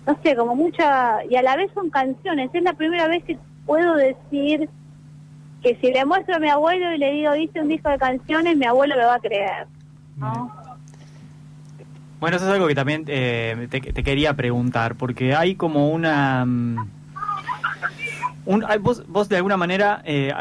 no 0.07 0.19
sé, 0.23 0.35
como 0.37 0.55
mucha, 0.57 1.25
y 1.29 1.37
a 1.37 1.43
la 1.43 1.57
vez 1.57 1.71
son 1.75 1.91
canciones. 1.91 2.51
Es 2.53 2.63
la 2.63 2.73
primera 2.73 3.07
vez 3.09 3.23
que 3.25 3.39
puedo 3.67 3.95
decir 3.95 4.69
que 5.63 5.77
si 5.81 5.93
le 5.93 6.05
muestro 6.05 6.37
a 6.37 6.39
mi 6.41 6.49
abuelo 6.49 6.93
y 6.93 6.99
le 6.99 7.13
digo, 7.13 7.37
hice 7.37 7.61
un 7.61 7.69
disco 7.69 7.89
de 7.89 7.99
canciones, 7.99 8.57
mi 8.57 8.67
abuelo 8.67 8.97
lo 8.97 9.07
va 9.07 9.15
a 9.15 9.21
creer, 9.21 9.67
¿no? 10.17 10.51
Bueno, 12.19 12.37
eso 12.37 12.47
es 12.47 12.53
algo 12.53 12.67
que 12.69 12.75
también 12.75 13.05
eh, 13.09 13.67
te, 13.71 13.81
te 13.81 14.03
quería 14.03 14.35
preguntar, 14.35 14.95
porque 14.97 15.35
hay 15.35 15.55
como 15.57 15.91
una... 15.91 16.45
mm, 16.45 16.91
un- 18.47 18.65
vos, 18.81 19.05
vos 19.09 19.29
de 19.29 19.37
alguna 19.37 19.57
manera 19.57 20.03
eh, 20.05 20.33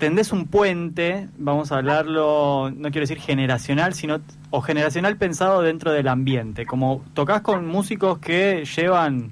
tendés 0.00 0.32
un 0.32 0.46
puente, 0.46 1.28
vamos 1.38 1.70
a 1.70 1.76
hablarlo, 1.76 2.72
no 2.74 2.90
quiero 2.90 3.02
decir 3.02 3.18
generacional, 3.20 3.94
sino 3.94 4.18
o 4.50 4.60
generacional 4.62 5.16
pensado 5.16 5.62
dentro 5.62 5.92
del 5.92 6.08
ambiente. 6.08 6.66
Como 6.66 7.04
tocas 7.14 7.42
con 7.42 7.68
músicos 7.68 8.18
que 8.18 8.64
llevan, 8.64 9.30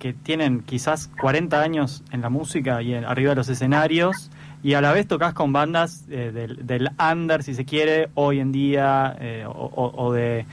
que 0.00 0.12
tienen 0.12 0.60
quizás 0.62 1.08
40 1.20 1.60
años 1.62 2.02
en 2.10 2.20
la 2.22 2.30
música 2.30 2.82
y 2.82 2.94
en- 2.94 3.04
arriba 3.04 3.30
de 3.30 3.36
los 3.36 3.48
escenarios, 3.48 4.30
y 4.62 4.74
a 4.74 4.80
la 4.80 4.92
vez 4.92 5.06
tocas 5.06 5.34
con 5.34 5.52
bandas 5.52 6.04
eh, 6.10 6.32
del, 6.32 6.90
under, 7.12 7.42
si 7.42 7.54
se 7.54 7.64
quiere, 7.64 8.08
hoy 8.14 8.40
en 8.40 8.50
día, 8.50 9.14
eh, 9.20 9.44
o, 9.46 9.52
o- 9.52 10.04
o 10.06 10.12
de, 10.12 10.46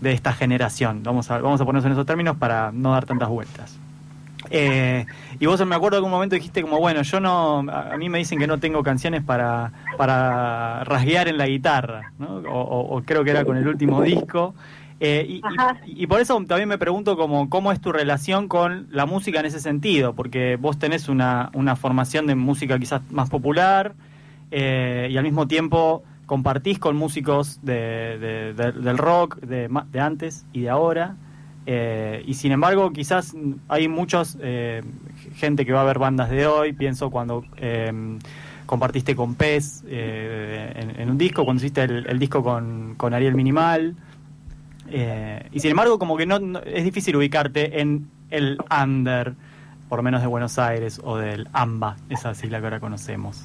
de 0.00 0.12
esta 0.12 0.32
generación. 0.32 1.02
Vamos 1.04 1.30
a, 1.30 1.38
vamos 1.38 1.60
a 1.60 1.64
ponernos 1.64 1.86
en 1.86 1.92
esos 1.92 2.04
términos 2.06 2.36
para 2.36 2.70
no 2.72 2.92
dar 2.92 3.06
tantas 3.06 3.28
vueltas. 3.28 3.78
Eh, 4.50 5.06
y 5.38 5.46
vos 5.46 5.64
me 5.66 5.74
acuerdo 5.74 5.98
que 5.98 6.04
un 6.04 6.10
momento 6.10 6.34
dijiste 6.34 6.62
como, 6.62 6.78
bueno, 6.78 7.02
yo 7.02 7.20
no, 7.20 7.58
a, 7.70 7.96
mí 7.96 8.08
me 8.08 8.18
dicen 8.18 8.38
que 8.38 8.46
no 8.46 8.58
tengo 8.58 8.82
canciones 8.82 9.22
para, 9.22 9.72
para 9.96 10.84
rasguear 10.84 11.28
en 11.28 11.38
la 11.38 11.46
guitarra, 11.46 12.12
¿no? 12.18 12.36
O, 12.36 12.60
o- 12.60 12.96
o 12.96 13.02
creo 13.02 13.24
que 13.24 13.30
era 13.30 13.44
con 13.44 13.56
el 13.56 13.66
último 13.66 14.02
disco. 14.02 14.54
Eh, 14.98 15.26
y, 15.28 15.40
Ajá. 15.44 15.76
y- 15.84 16.04
y 16.04 16.06
por 16.06 16.20
eso 16.20 16.34
también 16.46 16.68
me 16.68 16.78
pregunto 16.78 17.16
como, 17.16 17.50
cómo 17.50 17.70
es 17.72 17.80
tu 17.80 17.92
relación 17.92 18.48
con 18.48 18.86
la 18.90 19.04
música 19.04 19.40
en 19.40 19.46
ese 19.46 19.60
sentido, 19.60 20.14
porque 20.14 20.56
vos 20.56 20.78
tenés 20.78 21.08
una, 21.10 21.50
una 21.52 21.76
formación 21.76 22.26
de 22.26 22.34
música 22.34 22.78
quizás 22.78 23.02
más 23.10 23.28
popular 23.28 23.92
eh, 24.50 25.08
y 25.10 25.16
al 25.18 25.24
mismo 25.24 25.46
tiempo 25.48 26.02
compartís 26.24 26.78
con 26.78 26.96
músicos 26.96 27.60
de, 27.62 27.74
de- 28.18 28.54
de- 28.54 28.72
del 28.72 28.96
rock 28.98 29.36
de, 29.40 29.68
de 29.92 30.00
antes 30.00 30.46
y 30.52 30.62
de 30.62 30.70
ahora. 30.70 31.16
Eh, 31.66 32.22
y 32.26 32.34
sin 32.34 32.52
embargo, 32.52 32.92
quizás 32.92 33.34
hay 33.68 33.88
muchos 33.88 34.38
eh, 34.40 34.82
gente 35.34 35.66
que 35.66 35.72
va 35.72 35.82
a 35.82 35.84
ver 35.84 35.98
bandas 35.98 36.30
de 36.30 36.46
hoy. 36.46 36.72
Pienso 36.72 37.10
cuando 37.10 37.44
eh, 37.56 37.92
compartiste 38.66 39.16
con 39.16 39.34
Pez 39.34 39.82
eh, 39.88 40.72
en, 40.76 41.00
en 41.00 41.10
un 41.10 41.18
disco, 41.18 41.44
cuando 41.44 41.60
hiciste 41.62 41.82
el, 41.82 42.06
el 42.08 42.18
disco 42.18 42.42
con, 42.42 42.94
con 42.96 43.14
Ariel 43.14 43.34
Minimal. 43.34 43.96
Eh, 44.88 45.48
y 45.52 45.60
sin 45.60 45.72
embargo, 45.72 45.98
como 45.98 46.16
que 46.16 46.26
no, 46.26 46.38
no- 46.38 46.60
es 46.60 46.84
difícil 46.84 47.16
ubicarte 47.16 47.80
en 47.80 48.08
el 48.30 48.58
under, 48.82 49.34
por 49.88 50.02
menos 50.02 50.20
de 50.20 50.28
Buenos 50.28 50.58
Aires, 50.58 51.00
o 51.02 51.16
del 51.16 51.48
AMBA, 51.52 51.96
esa 52.10 52.34
sigla 52.34 52.60
que 52.60 52.66
ahora 52.66 52.80
conocemos. 52.80 53.42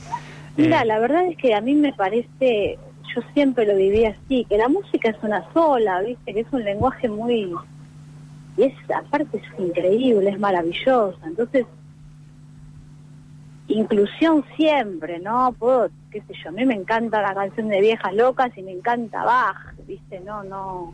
Mira, 0.57 0.85
la 0.85 0.99
verdad 0.99 1.25
es 1.25 1.37
que 1.37 1.55
a 1.55 1.61
mí 1.61 1.73
me 1.73 1.93
parece, 1.93 2.77
yo 3.15 3.21
siempre 3.33 3.65
lo 3.65 3.75
viví 3.75 4.05
así, 4.05 4.45
que 4.49 4.57
la 4.57 4.67
música 4.69 5.09
es 5.09 5.15
una 5.23 5.43
sola, 5.53 6.01
¿viste? 6.01 6.33
Que 6.33 6.41
es 6.41 6.47
un 6.51 6.63
lenguaje 6.63 7.09
muy... 7.09 7.51
Y 8.57 8.63
es, 8.63 8.73
aparte 8.93 9.37
es 9.37 9.59
increíble, 9.59 10.29
es 10.29 10.39
maravillosa. 10.39 11.17
Entonces, 11.25 11.65
inclusión 13.67 14.43
siempre, 14.55 15.19
¿no? 15.19 15.53
Puedo, 15.57 15.89
qué 16.11 16.21
sé 16.21 16.33
yo, 16.43 16.49
a 16.49 16.51
mí 16.51 16.65
me 16.65 16.75
encanta 16.75 17.21
la 17.21 17.33
canción 17.33 17.69
de 17.69 17.81
Viejas 17.81 18.13
Locas 18.13 18.55
y 18.57 18.63
me 18.63 18.71
encanta 18.71 19.23
Bach, 19.23 19.75
¿viste? 19.87 20.19
No, 20.21 20.43
no, 20.43 20.93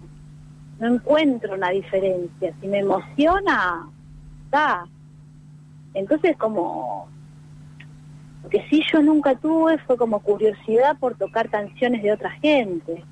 no 0.79 0.87
encuentro 0.87 1.55
una 1.55 1.69
diferencia. 1.69 2.53
Si 2.61 2.67
me 2.67 2.79
emociona, 2.79 3.87
está. 4.45 4.85
Entonces, 5.93 6.37
como 6.37 7.07
lo 8.43 8.49
que 8.49 8.65
sí 8.69 8.83
yo 8.91 9.01
nunca 9.01 9.35
tuve 9.35 9.77
fue 9.79 9.97
como 9.97 10.19
curiosidad 10.19 10.97
por 10.99 11.15
tocar 11.15 11.49
canciones 11.49 12.03
de 12.03 12.11
otra 12.11 12.31
gente. 12.31 13.03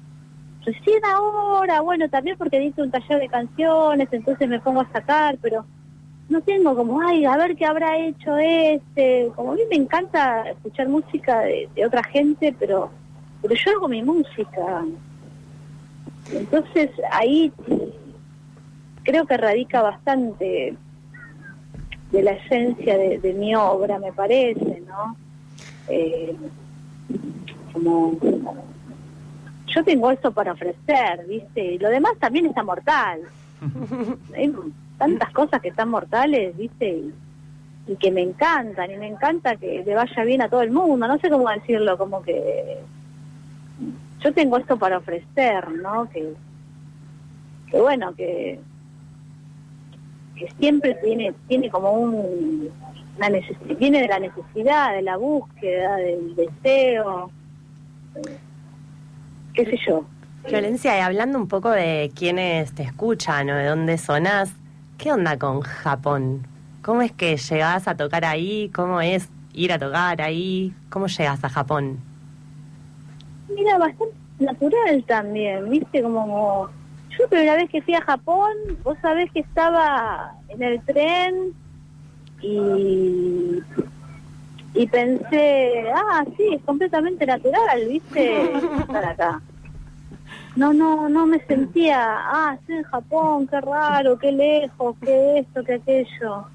Recién 0.66 1.06
ahora, 1.06 1.82
bueno, 1.82 2.10
también 2.10 2.38
porque 2.38 2.60
dice 2.60 2.82
un 2.82 2.90
taller 2.90 3.20
de 3.20 3.30
canciones, 3.30 4.10
entonces 4.12 4.50
me 4.50 4.60
pongo 4.60 4.82
a 4.82 4.92
sacar, 4.92 5.38
pero 5.40 5.64
no 6.28 6.42
tengo 6.42 6.76
como, 6.76 7.02
ay, 7.02 7.24
a 7.26 7.38
ver 7.38 7.56
qué 7.56 7.66
habrá 7.66 8.00
hecho 8.00 8.36
este. 8.38 9.32
Como 9.36 9.52
a 9.52 9.56
mí 9.56 9.62
me 9.70 9.76
encanta 9.76 10.50
escuchar 10.50 10.88
música 10.88 11.42
de, 11.42 11.70
otra 11.86 12.04
gente, 12.04 12.56
pero, 12.58 12.90
pero 13.44 13.54
yo 13.54 13.72
hago 13.72 13.88
mi 13.88 14.02
música. 14.02 14.84
Entonces 16.32 16.90
ahí 17.12 17.54
creo 19.04 19.28
que 19.28 19.38
radica 19.38 19.84
bastante 19.84 20.76
de 22.12 22.24
la 22.24 22.32
esencia 22.32 22.98
de, 22.98 23.20
de 23.20 23.34
mi 23.34 23.54
obra, 23.54 24.00
me 24.00 24.12
parece, 24.12 24.82
¿no? 24.88 25.16
Eh, 25.88 26.36
como 27.72 28.18
yo 29.76 29.84
tengo 29.84 30.10
eso 30.12 30.32
para 30.32 30.54
ofrecer, 30.54 31.26
¿viste? 31.28 31.74
Y 31.74 31.78
lo 31.80 31.90
demás 31.90 32.14
también 32.20 32.46
está 32.46 32.64
mortal. 32.64 33.22
Hay 34.36 34.54
tantas 34.98 35.32
cosas 35.32 35.62
que 35.62 35.70
están 35.70 35.90
mortales, 35.90 36.56
¿viste? 36.56 36.90
Y, 36.90 37.14
y 37.88 37.96
que 37.98 38.12
me 38.12 38.22
encantan, 38.22 38.92
y 38.92 38.98
me 38.98 39.08
encanta 39.08 39.58
que 39.58 39.84
le 39.86 39.94
vaya 39.94 40.24
bien 40.24 40.42
a 40.42 40.50
todo 40.50 40.62
el 40.62 40.72
mundo, 40.72 41.08
no 41.08 41.20
sé 41.20 41.30
cómo 41.30 41.50
decirlo, 41.50 41.98
como 41.98 42.24
que 42.24 42.80
yo 44.24 44.34
tengo 44.34 44.58
esto 44.58 44.78
para 44.78 44.98
ofrecer, 44.98 45.70
¿no? 45.72 46.10
Que, 46.10 46.34
que 47.70 47.80
bueno, 47.80 48.16
que 48.16 48.60
que 50.36 50.52
siempre 50.60 50.96
tiene 50.96 51.34
tiene 51.48 51.70
como 51.70 51.92
un 51.92 52.70
una 53.18 53.30
viene 53.80 54.02
de 54.02 54.08
la 54.08 54.20
necesidad, 54.20 54.94
de 54.94 55.02
la 55.02 55.16
búsqueda, 55.16 55.96
del 55.96 56.36
deseo, 56.36 57.32
qué 59.56 59.66
sé 59.66 59.80
yo. 59.88 60.06
Violencia, 60.48 60.98
y 60.98 61.02
hablando 61.02 61.40
un 61.40 61.48
poco 61.48 61.72
de 61.72 62.12
quiénes 62.16 62.72
te 62.74 62.84
escuchan 62.84 63.50
o 63.50 63.56
de 63.56 63.66
dónde 63.66 63.98
sonás, 63.98 64.52
¿qué 64.98 65.12
onda 65.12 65.40
con 65.40 65.62
Japón? 65.62 66.46
¿Cómo 66.84 67.02
es 67.02 67.12
que 67.12 67.36
llegás 67.36 67.88
a 67.88 67.98
tocar 67.98 68.26
ahí? 68.26 68.70
¿Cómo 68.76 69.02
es 69.02 69.28
ir 69.54 69.74
a 69.74 69.80
tocar 69.80 70.22
ahí? 70.22 70.72
¿Cómo 70.90 71.08
llegas 71.08 71.44
a 71.44 71.50
Japón? 71.50 71.98
Mira, 73.50 73.80
bastante 73.80 74.14
natural 74.40 75.04
también, 75.08 75.68
¿viste? 75.70 76.04
Como 76.04 76.70
yo 77.10 77.24
la 77.24 77.30
primera 77.30 77.56
vez 77.56 77.70
que 77.72 77.82
fui 77.82 77.96
a 77.96 78.02
Japón, 78.02 78.52
vos 78.84 78.98
sabés 79.02 79.32
que 79.32 79.40
estaba 79.40 80.36
en 80.50 80.62
el 80.62 80.82
tren 80.82 81.54
y 82.42 83.64
y 84.76 84.88
pensé, 84.88 85.86
ah, 85.94 86.26
sí, 86.36 86.44
es 86.54 86.62
completamente 86.64 87.26
natural, 87.26 87.86
¿viste? 87.88 88.54
Estar 88.80 89.06
acá. 89.06 89.42
No, 90.56 90.74
no, 90.74 91.10
no 91.10 91.26
me 91.26 91.40
sentía, 91.46 92.00
ah, 92.00 92.56
estoy 92.60 92.78
en 92.78 92.84
Japón, 92.84 93.48
qué 93.48 93.62
raro, 93.62 94.18
qué 94.18 94.32
lejos, 94.32 94.96
qué 95.02 95.40
esto, 95.40 95.64
qué 95.64 95.74
aquello. 95.76 96.46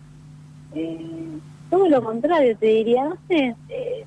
Eh, 0.75 1.39
todo 1.69 1.89
lo 1.89 2.03
contrario, 2.03 2.57
te 2.57 2.67
diría, 2.67 3.05
no 3.05 3.17
sé. 3.29 3.55
eh, 3.69 4.05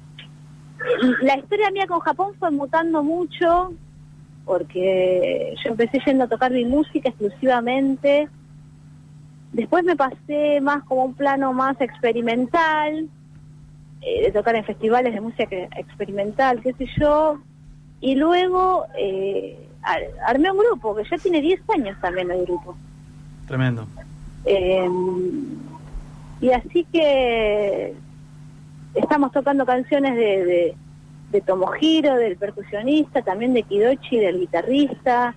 la 1.22 1.38
historia 1.38 1.72
mía 1.72 1.88
con 1.88 2.00
Japón 2.00 2.34
fue 2.40 2.52
mutando 2.52 3.04
mucho 3.04 3.74
porque 4.46 5.56
yo 5.64 5.72
empecé 5.72 6.00
yendo 6.06 6.26
a 6.26 6.28
tocar 6.28 6.52
mi 6.52 6.66
música 6.66 7.10
exclusivamente. 7.10 8.28
Después 9.54 9.84
me 9.84 9.96
pasé 9.96 10.60
más 10.62 10.84
como 10.84 11.06
un 11.06 11.14
plano 11.14 11.54
más 11.54 11.80
experimental, 11.80 13.08
eh, 14.06 14.24
de 14.24 14.32
tocar 14.32 14.56
en 14.56 14.64
festivales 14.66 15.14
de 15.14 15.22
música 15.22 15.48
experimental, 15.78 16.62
qué 16.62 16.74
sé 16.74 16.88
yo. 17.00 17.40
Y 18.02 18.16
luego 18.16 18.86
eh, 18.98 19.58
ar- 19.82 20.02
armé 20.28 20.52
un 20.52 20.58
grupo, 20.58 20.96
que 20.96 21.04
ya 21.10 21.18
tiene 21.18 21.42
10 21.42 21.62
años 21.70 21.98
también 22.02 22.30
el 22.32 22.46
grupo. 22.46 22.76
Tremendo. 23.48 23.88
Eh, 24.46 24.90
y 26.42 26.52
así 26.52 26.86
que 26.92 27.94
estamos 28.96 29.32
tocando 29.32 29.66
canciones 29.66 30.16
de, 30.16 30.46
de, 30.46 30.76
de 31.32 31.42
Tomohiro, 31.42 32.16
del 32.16 32.36
percusionista, 32.38 33.22
también 33.22 33.54
de 33.54 33.64
Kidochi, 33.64 34.18
del 34.18 34.40
guitarrista. 34.40 35.36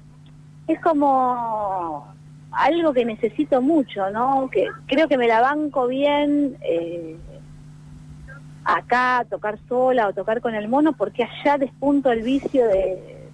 Es 0.67 0.81
como 0.81 2.07
algo 2.51 2.93
que 2.93 3.05
necesito 3.05 3.63
mucho, 3.63 4.11
¿no? 4.11 4.49
Que 4.51 4.67
creo 4.87 5.07
que 5.07 5.17
me 5.19 5.29
la 5.29 5.41
banco 5.41 5.87
bien 5.87 6.57
eh, 6.63 7.17
acá, 8.67 9.25
tocar 9.31 9.59
sola 9.69 10.09
o 10.09 10.13
tocar 10.13 10.41
con 10.41 10.55
el 10.55 10.69
mono, 10.69 10.93
porque 10.93 11.25
allá 11.25 11.57
despunto 11.59 12.11
el 12.11 12.23
vicio 12.23 12.67
de, 12.67 13.29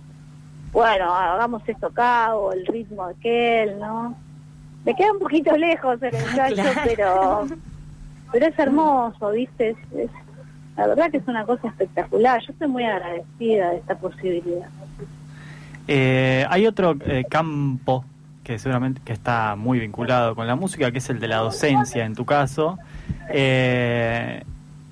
bueno, 0.72 1.14
hagamos 1.14 1.62
esto 1.66 1.86
acá 1.86 2.34
o 2.36 2.52
el 2.52 2.66
ritmo 2.66 3.06
de 3.08 3.14
aquel, 3.14 3.78
¿no? 3.78 4.14
Me 4.84 4.94
queda 4.94 5.12
un 5.12 5.18
poquito 5.20 5.56
lejos 5.56 6.02
el 6.02 6.14
ensayo, 6.14 6.54
Claro. 6.56 6.80
pero 6.84 7.46
pero 8.32 8.46
es 8.46 8.58
hermoso, 8.58 9.30
¿viste? 9.30 9.70
Es, 9.70 9.76
es- 9.96 10.10
la 10.76 10.86
verdad 10.86 11.10
que 11.10 11.18
es 11.18 11.28
una 11.28 11.44
cosa 11.44 11.68
espectacular. 11.68 12.40
Yo 12.46 12.52
estoy 12.52 12.66
muy 12.68 12.82
agradecida 12.84 13.70
de 13.70 13.76
esta 13.76 13.94
posibilidad. 13.94 14.68
Eh, 15.86 16.46
hay 16.48 16.66
otro 16.66 16.96
eh, 17.04 17.24
campo 17.28 18.04
que 18.42 18.58
seguramente 18.58 19.00
que 19.04 19.12
está 19.12 19.54
muy 19.54 19.78
vinculado 19.78 20.34
con 20.34 20.46
la 20.46 20.56
música, 20.56 20.90
que 20.90 20.98
es 20.98 21.10
el 21.10 21.20
de 21.20 21.28
la 21.28 21.36
docencia, 21.38 22.04
en 22.06 22.14
tu 22.14 22.24
caso. 22.24 22.78
Eh, 23.28 24.42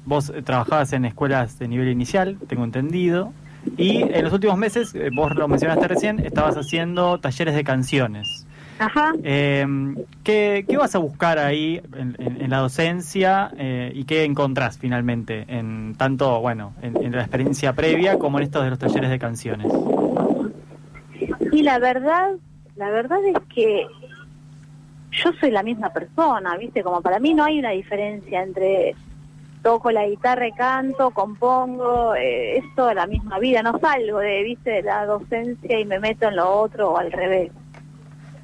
vos 0.04 0.30
eh, 0.34 0.42
trabajabas 0.42 0.92
en 0.92 1.04
escuelas 1.04 1.58
de 1.58 1.68
nivel 1.68 1.88
inicial, 1.88 2.36
tengo 2.48 2.64
entendido, 2.64 3.32
y 3.76 4.02
en 4.02 4.24
los 4.24 4.32
últimos 4.32 4.56
meses, 4.56 4.94
eh, 4.94 5.10
vos 5.14 5.34
lo 5.34 5.46
mencionaste 5.48 5.86
recién, 5.88 6.18
estabas 6.20 6.56
haciendo 6.56 7.18
talleres 7.20 7.54
de 7.54 7.62
canciones. 7.64 8.46
Ajá. 8.78 9.12
Eh, 9.22 9.66
¿qué, 10.24 10.64
qué 10.66 10.76
vas 10.78 10.94
a 10.94 10.98
buscar 10.98 11.38
ahí 11.38 11.82
en, 11.94 12.16
en- 12.18 12.40
en 12.40 12.48
la 12.50 12.58
docencia 12.60 13.50
eh, 13.58 13.92
y 13.94 14.04
qué 14.04 14.24
encontrás 14.24 14.78
finalmente 14.78 15.44
en 15.48 15.94
tanto, 15.98 16.40
bueno, 16.40 16.72
en, 16.80 16.96
en 17.04 17.12
la 17.12 17.20
experiencia 17.20 17.74
previa 17.74 18.18
como 18.18 18.38
en 18.38 18.44
estos 18.44 18.64
de 18.64 18.70
los 18.70 18.78
talleres 18.78 19.10
de 19.10 19.18
canciones? 19.18 19.70
Y 21.52 21.62
la 21.62 21.78
verdad, 21.78 22.30
la 22.76 22.88
verdad 22.90 23.18
es 23.26 23.36
que 23.54 23.86
yo 25.12 25.30
soy 25.38 25.50
la 25.50 25.62
misma 25.62 25.90
persona, 25.92 26.56
¿viste? 26.56 26.82
Como 26.82 27.02
para 27.02 27.18
mí 27.18 27.34
no 27.34 27.44
hay 27.44 27.58
una 27.58 27.70
diferencia 27.70 28.42
entre 28.42 28.94
toco 29.62 29.90
la 29.90 30.06
guitarra 30.06 30.50
canto, 30.56 31.10
compongo, 31.10 32.14
eh, 32.14 32.58
es 32.58 32.64
toda 32.74 32.94
la 32.94 33.06
misma 33.06 33.38
vida, 33.38 33.62
no 33.62 33.78
salgo 33.78 34.18
de, 34.18 34.42
¿viste? 34.42 34.70
de 34.70 34.82
la 34.82 35.06
docencia 35.06 35.78
y 35.78 35.84
me 35.84 35.98
meto 35.98 36.28
en 36.28 36.36
lo 36.36 36.50
otro 36.50 36.92
o 36.92 36.96
al 36.98 37.12
revés. 37.12 37.52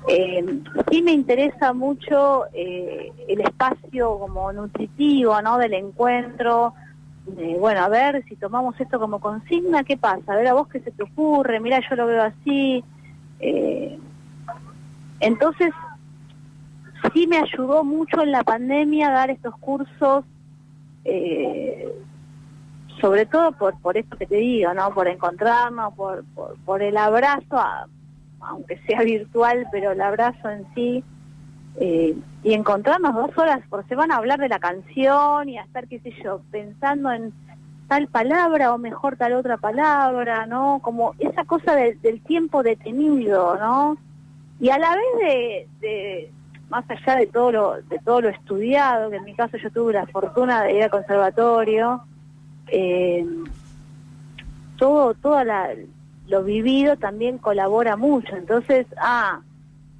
Eh, 0.08 0.44
sí 0.90 1.02
me 1.02 1.12
interesa 1.12 1.72
mucho 1.72 2.44
eh, 2.52 3.12
el 3.28 3.40
espacio 3.40 4.18
como 4.18 4.52
nutritivo, 4.52 5.40
¿no? 5.42 5.58
Del 5.58 5.74
encuentro, 5.74 6.74
bueno, 7.58 7.80
a 7.80 7.88
ver 7.88 8.24
si 8.28 8.36
tomamos 8.36 8.80
esto 8.80 9.00
como 9.00 9.18
consigna, 9.18 9.82
¿qué 9.82 9.96
pasa? 9.96 10.32
A 10.32 10.36
ver 10.36 10.46
a 10.46 10.54
vos 10.54 10.68
qué 10.68 10.78
se 10.78 10.92
te 10.92 11.02
ocurre, 11.02 11.58
mira, 11.58 11.80
yo 11.88 11.96
lo 11.96 12.06
veo 12.06 12.22
así. 12.22 12.84
Entonces, 15.18 15.72
sí 17.12 17.26
me 17.26 17.38
ayudó 17.38 17.82
mucho 17.82 18.22
en 18.22 18.30
la 18.30 18.44
pandemia 18.44 19.10
dar 19.10 19.30
estos 19.30 19.56
cursos, 19.58 20.24
eh, 21.06 21.92
sobre 23.00 23.26
todo 23.26 23.52
por, 23.52 23.78
por 23.80 23.96
esto 23.96 24.16
que 24.16 24.26
te 24.26 24.36
digo, 24.36 24.72
¿no? 24.74 24.92
Por 24.92 25.06
encontrarnos, 25.08 25.94
por, 25.94 26.24
por, 26.64 26.82
el 26.82 26.96
abrazo, 26.96 27.58
aunque 28.40 28.78
sea 28.86 29.02
virtual, 29.04 29.66
pero 29.70 29.92
el 29.92 30.00
abrazo 30.00 30.48
en 30.50 30.66
sí. 30.74 31.04
eh, 31.78 32.16
y 32.42 32.54
encontrarnos 32.54 33.14
dos 33.14 33.36
horas 33.36 33.60
por 33.68 33.86
semana 33.88 34.14
a 34.14 34.18
hablar 34.18 34.38
de 34.40 34.48
la 34.48 34.58
canción 34.58 35.48
y 35.48 35.58
a 35.58 35.62
estar, 35.64 35.86
qué 35.88 35.98
sé 36.00 36.12
yo, 36.22 36.40
pensando 36.50 37.10
en 37.12 37.32
tal 37.88 38.08
palabra 38.08 38.72
o 38.74 38.78
mejor 38.78 39.16
tal 39.16 39.34
otra 39.34 39.58
palabra, 39.58 40.46
¿no? 40.46 40.80
Como 40.82 41.14
esa 41.18 41.44
cosa 41.44 41.74
de- 41.76 41.94
del 42.02 42.20
tiempo 42.22 42.62
detenido, 42.62 43.56
¿no? 43.58 43.96
Y 44.58 44.70
a 44.70 44.78
la 44.78 44.94
vez 44.96 45.68
de- 45.80 46.32
más 46.68 46.84
allá 46.88 47.16
de 47.16 47.26
todo 47.26 47.52
lo 47.52 47.82
de 47.82 47.98
todo 48.04 48.22
lo 48.22 48.28
estudiado, 48.28 49.10
que 49.10 49.16
en 49.16 49.24
mi 49.24 49.34
caso 49.34 49.56
yo 49.56 49.70
tuve 49.70 49.92
la 49.92 50.06
fortuna 50.06 50.62
de 50.62 50.74
ir 50.74 50.82
al 50.82 50.90
conservatorio, 50.90 52.02
eh, 52.68 53.24
todo 54.76 55.14
toda 55.14 55.44
la 55.44 55.70
lo 56.28 56.42
vivido 56.42 56.96
también 56.96 57.38
colabora 57.38 57.96
mucho. 57.96 58.34
Entonces, 58.36 58.86
ah, 58.98 59.40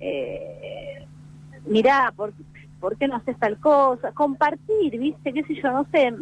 eh, 0.01 1.07
mirá, 1.67 2.13
¿por, 2.17 2.33
¿por 2.81 2.97
qué 2.97 3.09
no 3.09 3.17
haces 3.17 3.39
tal 3.39 3.59
cosa? 3.59 4.13
Compartir, 4.13 4.99
¿viste? 4.99 5.33
¿Qué 5.33 5.45
sé 5.45 5.55
yo? 5.55 5.71
No 5.71 5.87
sé. 5.93 6.13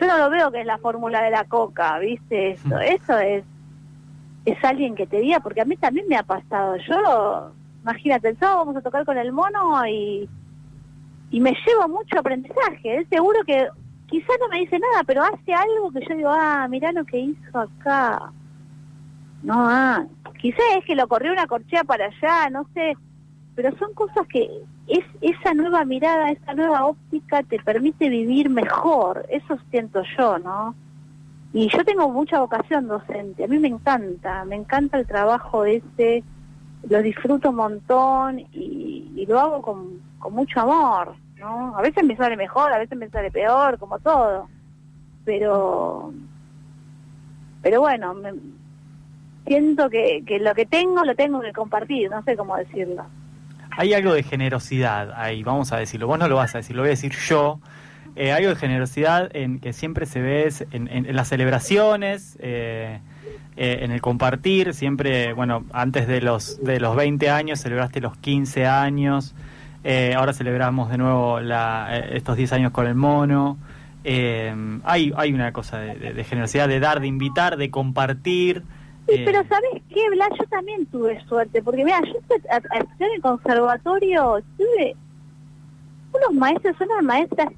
Yo 0.00 0.06
no 0.06 0.18
lo 0.18 0.30
veo 0.30 0.50
que 0.50 0.60
es 0.60 0.66
la 0.66 0.78
fórmula 0.78 1.22
de 1.22 1.30
la 1.30 1.44
coca, 1.44 1.98
¿viste? 2.00 2.52
Eso, 2.52 2.78
eso 2.80 3.18
es, 3.18 3.44
es 4.44 4.64
alguien 4.64 4.96
que 4.96 5.06
te 5.06 5.20
diga, 5.20 5.38
porque 5.40 5.60
a 5.60 5.64
mí 5.64 5.76
también 5.76 6.08
me 6.08 6.16
ha 6.16 6.24
pasado. 6.24 6.76
Yo, 6.78 7.52
imagínate, 7.84 8.30
el 8.30 8.38
sábado 8.38 8.58
vamos 8.58 8.76
a 8.76 8.80
tocar 8.80 9.04
con 9.04 9.18
el 9.18 9.30
mono 9.30 9.86
y, 9.86 10.28
y 11.30 11.40
me 11.40 11.54
llevo 11.66 11.88
mucho 11.88 12.18
aprendizaje. 12.18 12.96
Él 12.96 13.06
seguro 13.10 13.44
que 13.46 13.68
quizás 14.06 14.36
no 14.40 14.48
me 14.48 14.60
dice 14.60 14.78
nada, 14.78 15.04
pero 15.04 15.22
hace 15.22 15.52
algo 15.52 15.92
que 15.92 16.00
yo 16.08 16.16
digo, 16.16 16.30
ah, 16.30 16.66
mirá 16.68 16.92
lo 16.92 17.04
que 17.04 17.18
hizo 17.18 17.58
acá. 17.58 18.32
No, 19.42 19.68
ah, 19.68 20.06
quizás 20.40 20.64
es 20.78 20.84
que 20.86 20.96
lo 20.96 21.06
corrió 21.06 21.32
una 21.32 21.46
corchea 21.46 21.84
para 21.84 22.06
allá, 22.06 22.48
no 22.48 22.66
sé, 22.72 22.96
pero 23.54 23.76
son 23.76 23.92
cosas 23.92 24.26
que 24.28 24.50
es 24.86 25.04
esa 25.20 25.52
nueva 25.52 25.84
mirada, 25.84 26.30
esa 26.30 26.54
nueva 26.54 26.86
óptica 26.86 27.42
te 27.42 27.58
permite 27.58 28.08
vivir 28.08 28.48
mejor, 28.48 29.26
eso 29.28 29.58
siento 29.70 30.02
yo, 30.16 30.38
¿no? 30.38 30.74
Y 31.52 31.68
yo 31.68 31.84
tengo 31.84 32.08
mucha 32.08 32.40
vocación 32.40 32.88
docente, 32.88 33.44
a 33.44 33.46
mí 33.46 33.58
me 33.58 33.68
encanta, 33.68 34.44
me 34.46 34.56
encanta 34.56 34.98
el 34.98 35.06
trabajo 35.06 35.66
ese, 35.66 36.24
lo 36.88 37.02
disfruto 37.02 37.50
un 37.50 37.56
montón 37.56 38.40
y, 38.52 39.12
y 39.16 39.26
lo 39.26 39.40
hago 39.40 39.62
con, 39.62 40.02
mucho 40.30 40.60
amor, 40.60 41.14
¿no? 41.36 41.76
A 41.76 41.82
veces 41.82 42.02
me 42.02 42.16
sale 42.16 42.36
mejor, 42.36 42.72
a 42.72 42.78
veces 42.78 42.96
me 42.96 43.10
sale 43.10 43.30
peor, 43.30 43.78
como 43.78 43.98
todo, 43.98 44.48
pero, 45.24 46.12
pero 47.62 47.80
bueno, 47.80 48.14
me, 48.14 48.32
siento 49.46 49.90
que, 49.90 50.22
que 50.26 50.38
lo 50.38 50.54
que 50.54 50.64
tengo 50.66 51.04
lo 51.04 51.14
tengo 51.14 51.40
que 51.40 51.52
compartir, 51.52 52.10
no 52.10 52.22
sé 52.22 52.36
cómo 52.36 52.56
decirlo. 52.56 53.04
Hay 53.76 53.92
algo 53.92 54.14
de 54.14 54.22
generosidad 54.22 55.12
ahí, 55.14 55.42
vamos 55.42 55.72
a 55.72 55.78
decirlo. 55.78 56.06
Vos 56.06 56.18
no 56.18 56.28
lo 56.28 56.36
vas 56.36 56.54
a 56.54 56.58
decir, 56.58 56.76
lo 56.76 56.82
voy 56.82 56.88
a 56.88 56.90
decir 56.90 57.12
yo. 57.12 57.58
Eh, 58.16 58.32
algo 58.32 58.50
de 58.50 58.56
generosidad 58.56 59.34
en 59.34 59.58
que 59.58 59.72
siempre 59.72 60.06
se 60.06 60.20
ve 60.22 60.46
es 60.46 60.64
en, 60.70 60.86
en- 60.88 61.06
en 61.06 61.16
las 61.16 61.28
celebraciones, 61.28 62.36
eh, 62.40 63.00
eh, 63.56 63.78
en 63.82 63.90
el 63.90 64.00
compartir. 64.00 64.72
Siempre, 64.74 65.32
bueno, 65.32 65.64
antes 65.72 66.06
de 66.06 66.20
los, 66.20 66.62
de 66.62 66.78
los 66.80 66.94
20 66.94 67.28
años 67.30 67.60
celebraste 67.60 68.00
los 68.00 68.16
15 68.18 68.66
años. 68.66 69.34
eh, 69.86 70.14
ahora 70.16 70.32
celebramos 70.32 70.90
de 70.90 70.96
nuevo 70.96 71.40
la, 71.40 71.88
eh, 71.90 72.16
estos 72.16 72.36
10 72.36 72.52
años 72.54 72.72
con 72.72 72.86
el 72.86 72.94
mono. 72.94 73.58
Hay, 74.84 75.12
hay 75.16 75.32
una 75.32 75.52
cosa 75.52 75.78
de, 75.78 75.94
de- 75.96 76.12
de 76.14 76.24
generosidad, 76.24 76.68
de 76.68 76.80
dar, 76.80 77.00
de 77.00 77.06
invitar, 77.06 77.56
de 77.56 77.70
compartir. 77.70 78.62
Sí, 79.08 79.20
pero 79.24 79.42
¿sabes 79.48 79.82
qué, 79.90 80.08
Blas? 80.10 80.28
Yo 80.38 80.44
también 80.46 80.86
tuve 80.86 81.20
suerte, 81.26 81.62
porque 81.62 81.84
mira, 81.84 82.00
yo 82.00 82.14
estu- 82.14 82.46
a, 82.50 82.54
a 82.56 82.78
estudiar 82.78 83.10
en 83.10 83.16
el 83.16 83.20
conservatorio 83.22 84.42
tuve 84.56 84.96
unos 86.14 86.32
maestros, 86.32 86.76
unas 86.80 87.02
maestras 87.04 87.48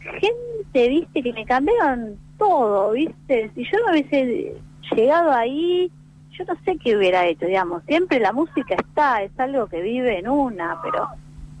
gente, 0.00 0.88
viste, 0.88 1.22
que 1.22 1.32
me 1.32 1.44
cambiaron 1.44 2.16
todo, 2.38 2.92
viste. 2.92 3.50
Si 3.54 3.64
yo 3.64 3.78
no 3.84 3.92
hubiese 3.92 4.54
llegado 4.94 5.32
ahí, 5.32 5.90
yo 6.30 6.44
no 6.44 6.54
sé 6.64 6.76
qué 6.78 6.96
hubiera 6.96 7.26
hecho, 7.26 7.46
digamos. 7.46 7.82
Siempre 7.84 8.20
la 8.20 8.32
música 8.32 8.74
está, 8.74 9.22
es 9.22 9.32
algo 9.38 9.66
que 9.66 9.82
vive 9.82 10.18
en 10.18 10.28
una, 10.28 10.80
pero 10.82 11.08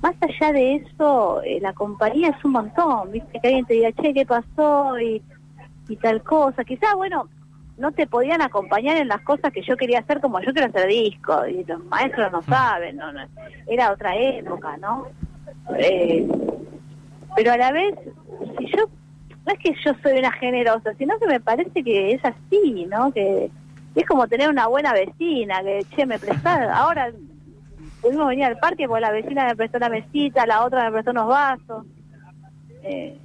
más 0.02 0.14
allá 0.20 0.52
de 0.52 0.76
eso, 0.76 1.42
eh, 1.42 1.58
la 1.60 1.72
compañía 1.72 2.28
es 2.28 2.44
un 2.44 2.52
montón, 2.52 3.10
viste, 3.10 3.40
que 3.40 3.48
alguien 3.48 3.66
te 3.66 3.74
diga, 3.74 3.92
che, 3.92 4.14
¿qué 4.14 4.24
pasó? 4.24 4.98
Y, 5.00 5.22
y 5.88 5.96
tal 5.96 6.22
cosa. 6.22 6.64
Quizás, 6.64 6.94
bueno, 6.94 7.28
no 7.78 7.92
te 7.92 8.06
podían 8.06 8.42
acompañar 8.42 8.96
en 8.96 9.08
las 9.08 9.20
cosas 9.22 9.52
que 9.52 9.62
yo 9.62 9.76
quería 9.76 10.00
hacer 10.00 10.20
como 10.20 10.40
yo 10.40 10.52
quiero 10.52 10.68
hacer 10.68 10.88
disco 10.88 11.46
y 11.46 11.64
los 11.64 11.82
maestros 11.84 12.32
no 12.32 12.42
saben 12.42 12.96
no, 12.96 13.12
no, 13.12 13.20
era 13.68 13.92
otra 13.92 14.16
época 14.16 14.76
no 14.78 15.06
Eh, 15.78 16.26
pero 17.36 17.52
a 17.52 17.56
la 17.56 17.72
vez 17.72 17.94
si 18.58 18.66
yo 18.66 18.88
no 19.46 19.52
es 19.52 19.58
que 19.58 19.74
yo 19.84 19.92
soy 20.02 20.18
una 20.18 20.32
generosa 20.32 20.94
sino 20.98 21.18
que 21.18 21.26
me 21.26 21.40
parece 21.40 21.82
que 21.82 22.12
es 22.12 22.24
así 22.24 22.86
no 22.90 23.12
que 23.12 23.50
es 23.94 24.06
como 24.06 24.28
tener 24.28 24.48
una 24.48 24.66
buena 24.66 24.92
vecina 24.92 25.62
que 25.62 25.84
che 25.94 26.06
me 26.06 26.18
prestás 26.18 26.68
ahora 26.72 27.10
pudimos 28.00 28.28
venir 28.28 28.44
al 28.44 28.58
parque 28.58 28.86
porque 28.86 29.00
la 29.00 29.12
vecina 29.12 29.46
me 29.46 29.56
prestó 29.56 29.78
la 29.78 29.88
mesita 29.88 30.46
la 30.46 30.64
otra 30.64 30.84
me 30.84 30.92
prestó 30.92 31.10
unos 31.10 31.28
vasos 31.28 31.86
eh, 32.82 33.18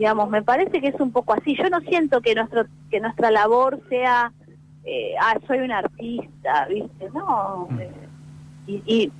digamos, 0.00 0.30
me 0.30 0.42
parece 0.42 0.80
que 0.80 0.88
es 0.88 1.00
un 1.00 1.12
poco 1.12 1.34
así. 1.34 1.56
Yo 1.56 1.68
no 1.68 1.80
siento 1.80 2.20
que 2.20 2.34
nuestro 2.34 2.64
que 2.90 3.00
nuestra 3.00 3.30
labor 3.30 3.80
sea, 3.88 4.32
eh, 4.84 5.14
ah, 5.20 5.38
soy 5.46 5.58
un 5.58 5.72
artista, 5.72 6.66
¿viste? 6.68 7.10
No. 7.10 7.68
eh, 7.78 7.90
y, 8.66 8.82
y, 8.86 9.12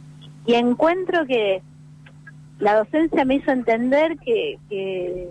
y 0.47 0.55
encuentro 0.55 1.27
que 1.27 1.63
la 2.61 2.77
docencia 2.77 3.25
me 3.25 3.37
hizo 3.37 3.51
entender 3.51 4.19
que, 4.19 4.59
que, 4.69 5.29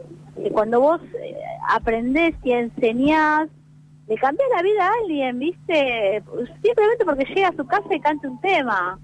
cuando 0.52 0.82
vos 0.82 1.02
eh, 1.22 1.36
aprendés 1.70 2.36
y 2.44 2.52
enseñás, 2.52 3.48
le 4.08 4.16
cambias 4.18 4.50
la 4.56 4.64
vida 4.64 4.88
a 4.88 4.92
alguien, 5.04 5.40
¿viste? 5.40 6.24
Simplemente 6.64 7.06
porque 7.06 7.26
llega 7.26 7.50
a 7.50 7.56
su 7.56 7.66
casa 7.66 7.94
y 7.94 8.00
canta 8.00 8.28
un 8.28 8.42
tema. 8.42 9.00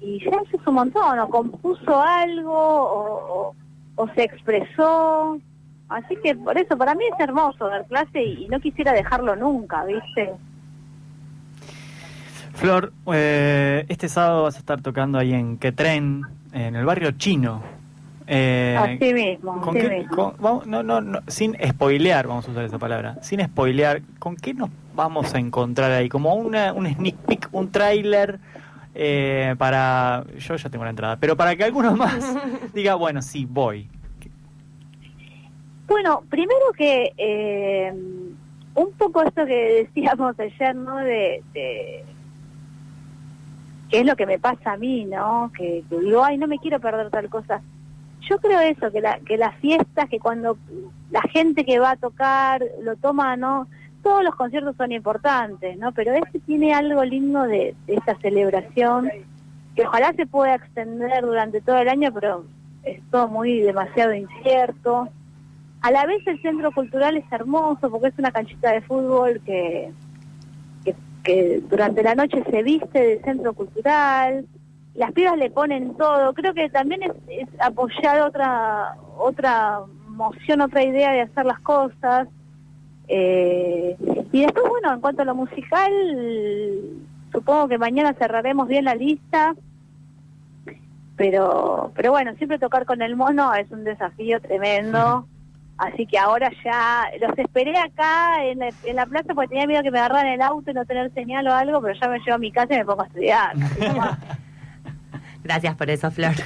Y 0.00 0.18
ya 0.24 0.30
eso 0.30 0.60
es 0.60 0.66
un 0.66 0.74
montón, 0.74 1.18
o 1.18 1.28
compuso 1.28 2.00
algo, 2.00 3.54
o 3.94 4.08
se 4.14 4.24
expresó. 4.24 5.38
Así 5.88 6.16
que 6.22 6.34
por 6.34 6.58
eso, 6.58 6.76
para 6.76 6.94
mí 6.94 7.04
es 7.04 7.20
hermoso 7.20 7.66
dar 7.66 7.86
clase 7.86 8.22
y, 8.22 8.44
y 8.44 8.48
no 8.48 8.60
quisiera 8.60 8.92
dejarlo 8.92 9.36
nunca, 9.36 9.84
¿viste? 9.84 10.34
Flor, 12.58 12.92
eh, 13.12 13.86
este 13.88 14.08
sábado 14.08 14.42
vas 14.42 14.56
a 14.56 14.58
estar 14.58 14.82
tocando 14.82 15.16
ahí 15.16 15.32
en 15.32 15.58
Quetren, 15.58 16.22
en 16.52 16.76
el 16.76 16.84
barrio 16.84 17.12
chino. 17.12 17.62
Eh, 18.30 18.76
así 18.78 19.14
mismo, 19.14 19.58
¿con 19.62 19.76
así 19.76 19.86
qué- 19.88 19.94
mismo. 20.00 20.14
con- 20.16 20.34
vamos- 20.38 20.66
no, 20.66 20.82
no, 20.82 21.00
no, 21.00 21.20
sin 21.28 21.56
spoilear, 21.66 22.26
vamos 22.26 22.46
a 22.46 22.50
usar 22.50 22.64
esa 22.64 22.78
palabra, 22.78 23.16
sin 23.22 23.42
spoilear, 23.42 24.02
¿con 24.18 24.36
qué 24.36 24.52
nos 24.52 24.68
vamos 24.94 25.32
a 25.34 25.38
encontrar 25.38 25.90
ahí? 25.92 26.08
Como 26.10 26.34
una, 26.34 26.72
un 26.74 26.86
sneak 26.86 27.16
peek, 27.16 27.48
un 27.52 27.70
tráiler 27.72 28.38
eh, 28.94 29.54
para... 29.56 30.24
Yo 30.38 30.56
ya 30.56 30.68
tengo 30.68 30.84
la 30.84 30.90
entrada, 30.90 31.16
pero 31.16 31.36
para 31.36 31.56
que 31.56 31.64
alguno 31.64 31.96
más 31.96 32.18
diga, 32.74 32.96
bueno, 32.96 33.22
sí, 33.22 33.46
voy. 33.48 33.88
Bueno, 35.86 36.22
primero 36.28 36.72
que 36.76 37.12
eh, 37.16 37.92
un 38.74 38.92
poco 38.98 39.22
esto 39.22 39.46
que 39.46 39.86
decíamos 39.94 40.38
ayer, 40.38 40.76
¿no? 40.76 40.96
De, 40.98 41.42
de 41.54 42.04
qué 43.88 44.00
es 44.00 44.06
lo 44.06 44.16
que 44.16 44.26
me 44.26 44.38
pasa 44.38 44.72
a 44.72 44.76
mí, 44.76 45.04
¿no? 45.04 45.50
Que, 45.56 45.84
que 45.88 46.00
digo, 46.00 46.24
ay, 46.24 46.38
no 46.38 46.46
me 46.46 46.58
quiero 46.58 46.80
perder 46.80 47.10
tal 47.10 47.28
cosa. 47.28 47.62
Yo 48.28 48.38
creo 48.38 48.60
eso, 48.60 48.90
que, 48.92 49.00
la, 49.00 49.18
que 49.20 49.36
las 49.36 49.54
fiestas, 49.56 50.08
que 50.08 50.18
cuando 50.18 50.58
la 51.10 51.22
gente 51.22 51.64
que 51.64 51.78
va 51.78 51.92
a 51.92 51.96
tocar 51.96 52.62
lo 52.82 52.96
toma, 52.96 53.36
¿no? 53.36 53.66
Todos 54.02 54.22
los 54.22 54.34
conciertos 54.34 54.76
son 54.76 54.92
importantes, 54.92 55.78
¿no? 55.78 55.92
Pero 55.92 56.12
este 56.12 56.38
tiene 56.40 56.74
algo 56.74 57.04
lindo 57.04 57.42
de, 57.44 57.74
de 57.86 57.94
esta 57.94 58.14
celebración, 58.16 59.10
que 59.74 59.86
ojalá 59.86 60.12
se 60.12 60.26
pueda 60.26 60.54
extender 60.56 61.24
durante 61.24 61.60
todo 61.60 61.78
el 61.78 61.88
año, 61.88 62.12
pero 62.12 62.44
es 62.82 63.00
todo 63.10 63.28
muy 63.28 63.60
demasiado 63.60 64.14
incierto. 64.14 65.08
A 65.80 65.90
la 65.90 66.04
vez 66.06 66.26
el 66.26 66.40
centro 66.42 66.72
cultural 66.72 67.16
es 67.16 67.24
hermoso 67.30 67.90
porque 67.90 68.08
es 68.08 68.18
una 68.18 68.32
canchita 68.32 68.72
de 68.72 68.82
fútbol 68.82 69.40
que, 69.46 69.92
que, 71.28 71.62
durante 71.68 72.02
la 72.02 72.14
noche 72.14 72.42
se 72.50 72.62
viste 72.62 72.98
de 72.98 73.20
centro 73.20 73.52
cultural, 73.52 74.46
las 74.94 75.12
pibas 75.12 75.36
le 75.36 75.50
ponen 75.50 75.94
todo, 75.94 76.32
creo 76.32 76.54
que 76.54 76.70
también 76.70 77.02
es, 77.02 77.12
es 77.28 77.48
apoyar 77.60 78.22
otra 78.22 78.96
otra 79.18 79.80
moción, 80.08 80.62
otra 80.62 80.82
idea 80.82 81.12
de 81.12 81.20
hacer 81.22 81.44
las 81.44 81.60
cosas. 81.60 82.28
Eh, 83.08 83.96
y 84.32 84.42
después, 84.42 84.64
bueno, 84.68 84.92
en 84.92 85.00
cuanto 85.00 85.22
a 85.22 85.24
lo 85.26 85.34
musical, 85.34 85.92
supongo 87.30 87.68
que 87.68 87.78
mañana 87.78 88.14
cerraremos 88.14 88.66
bien 88.66 88.86
la 88.86 88.94
lista. 88.94 89.54
Pero 91.16 91.92
pero 91.94 92.12
bueno 92.12 92.32
siempre 92.36 92.58
tocar 92.60 92.86
con 92.86 93.02
el 93.02 93.16
mono 93.16 93.52
es 93.54 93.70
un 93.72 93.82
desafío 93.82 94.40
tremendo 94.40 95.26
así 95.78 96.06
que 96.06 96.18
ahora 96.18 96.50
ya 96.64 97.08
los 97.20 97.38
esperé 97.38 97.76
acá 97.78 98.44
en 98.44 98.58
la, 98.58 98.70
en 98.84 98.96
la 98.96 99.06
plaza 99.06 99.32
porque 99.34 99.48
tenía 99.48 99.66
miedo 99.66 99.82
que 99.82 99.90
me 99.90 99.98
agarraran 99.98 100.26
el 100.26 100.42
auto 100.42 100.70
y 100.70 100.74
no 100.74 100.84
tener 100.84 101.12
señal 101.14 101.46
o 101.46 101.54
algo 101.54 101.80
pero 101.80 101.98
ya 101.98 102.08
me 102.08 102.18
llevo 102.18 102.34
a 102.34 102.38
mi 102.38 102.52
casa 102.52 102.74
y 102.74 102.78
me 102.78 102.84
pongo 102.84 103.02
a 103.02 103.06
estudiar. 103.06 103.52
Gracias 105.44 105.76
por 105.76 105.88
eso, 105.88 106.10
Flor. 106.10 106.34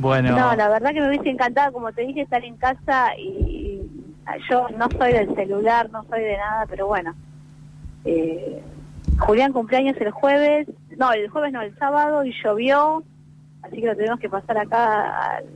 Bueno, 0.00 0.30
no 0.30 0.54
la 0.54 0.68
verdad 0.68 0.92
que 0.92 1.00
me 1.00 1.08
hubiese 1.08 1.28
encantado 1.28 1.72
como 1.72 1.90
te 1.90 2.02
dije 2.02 2.20
estar 2.20 2.44
en 2.44 2.56
casa 2.56 3.16
y, 3.18 3.22
y 3.22 3.82
yo 4.48 4.68
no 4.76 4.88
soy 4.96 5.12
del 5.12 5.34
celular 5.34 5.90
no 5.90 6.04
soy 6.04 6.22
de 6.22 6.36
nada 6.36 6.66
pero 6.70 6.86
bueno 6.86 7.16
eh, 8.04 8.62
Julián 9.18 9.52
cumpleaños 9.52 9.96
el 9.96 10.12
jueves 10.12 10.68
no 10.96 11.12
el 11.12 11.28
jueves 11.28 11.52
no 11.52 11.62
el 11.62 11.76
sábado 11.78 12.24
y 12.24 12.32
llovió 12.44 13.02
así 13.62 13.80
que 13.80 13.88
lo 13.88 13.96
tenemos 13.96 14.20
que 14.20 14.28
pasar 14.28 14.58
acá 14.58 15.38
al, 15.38 15.46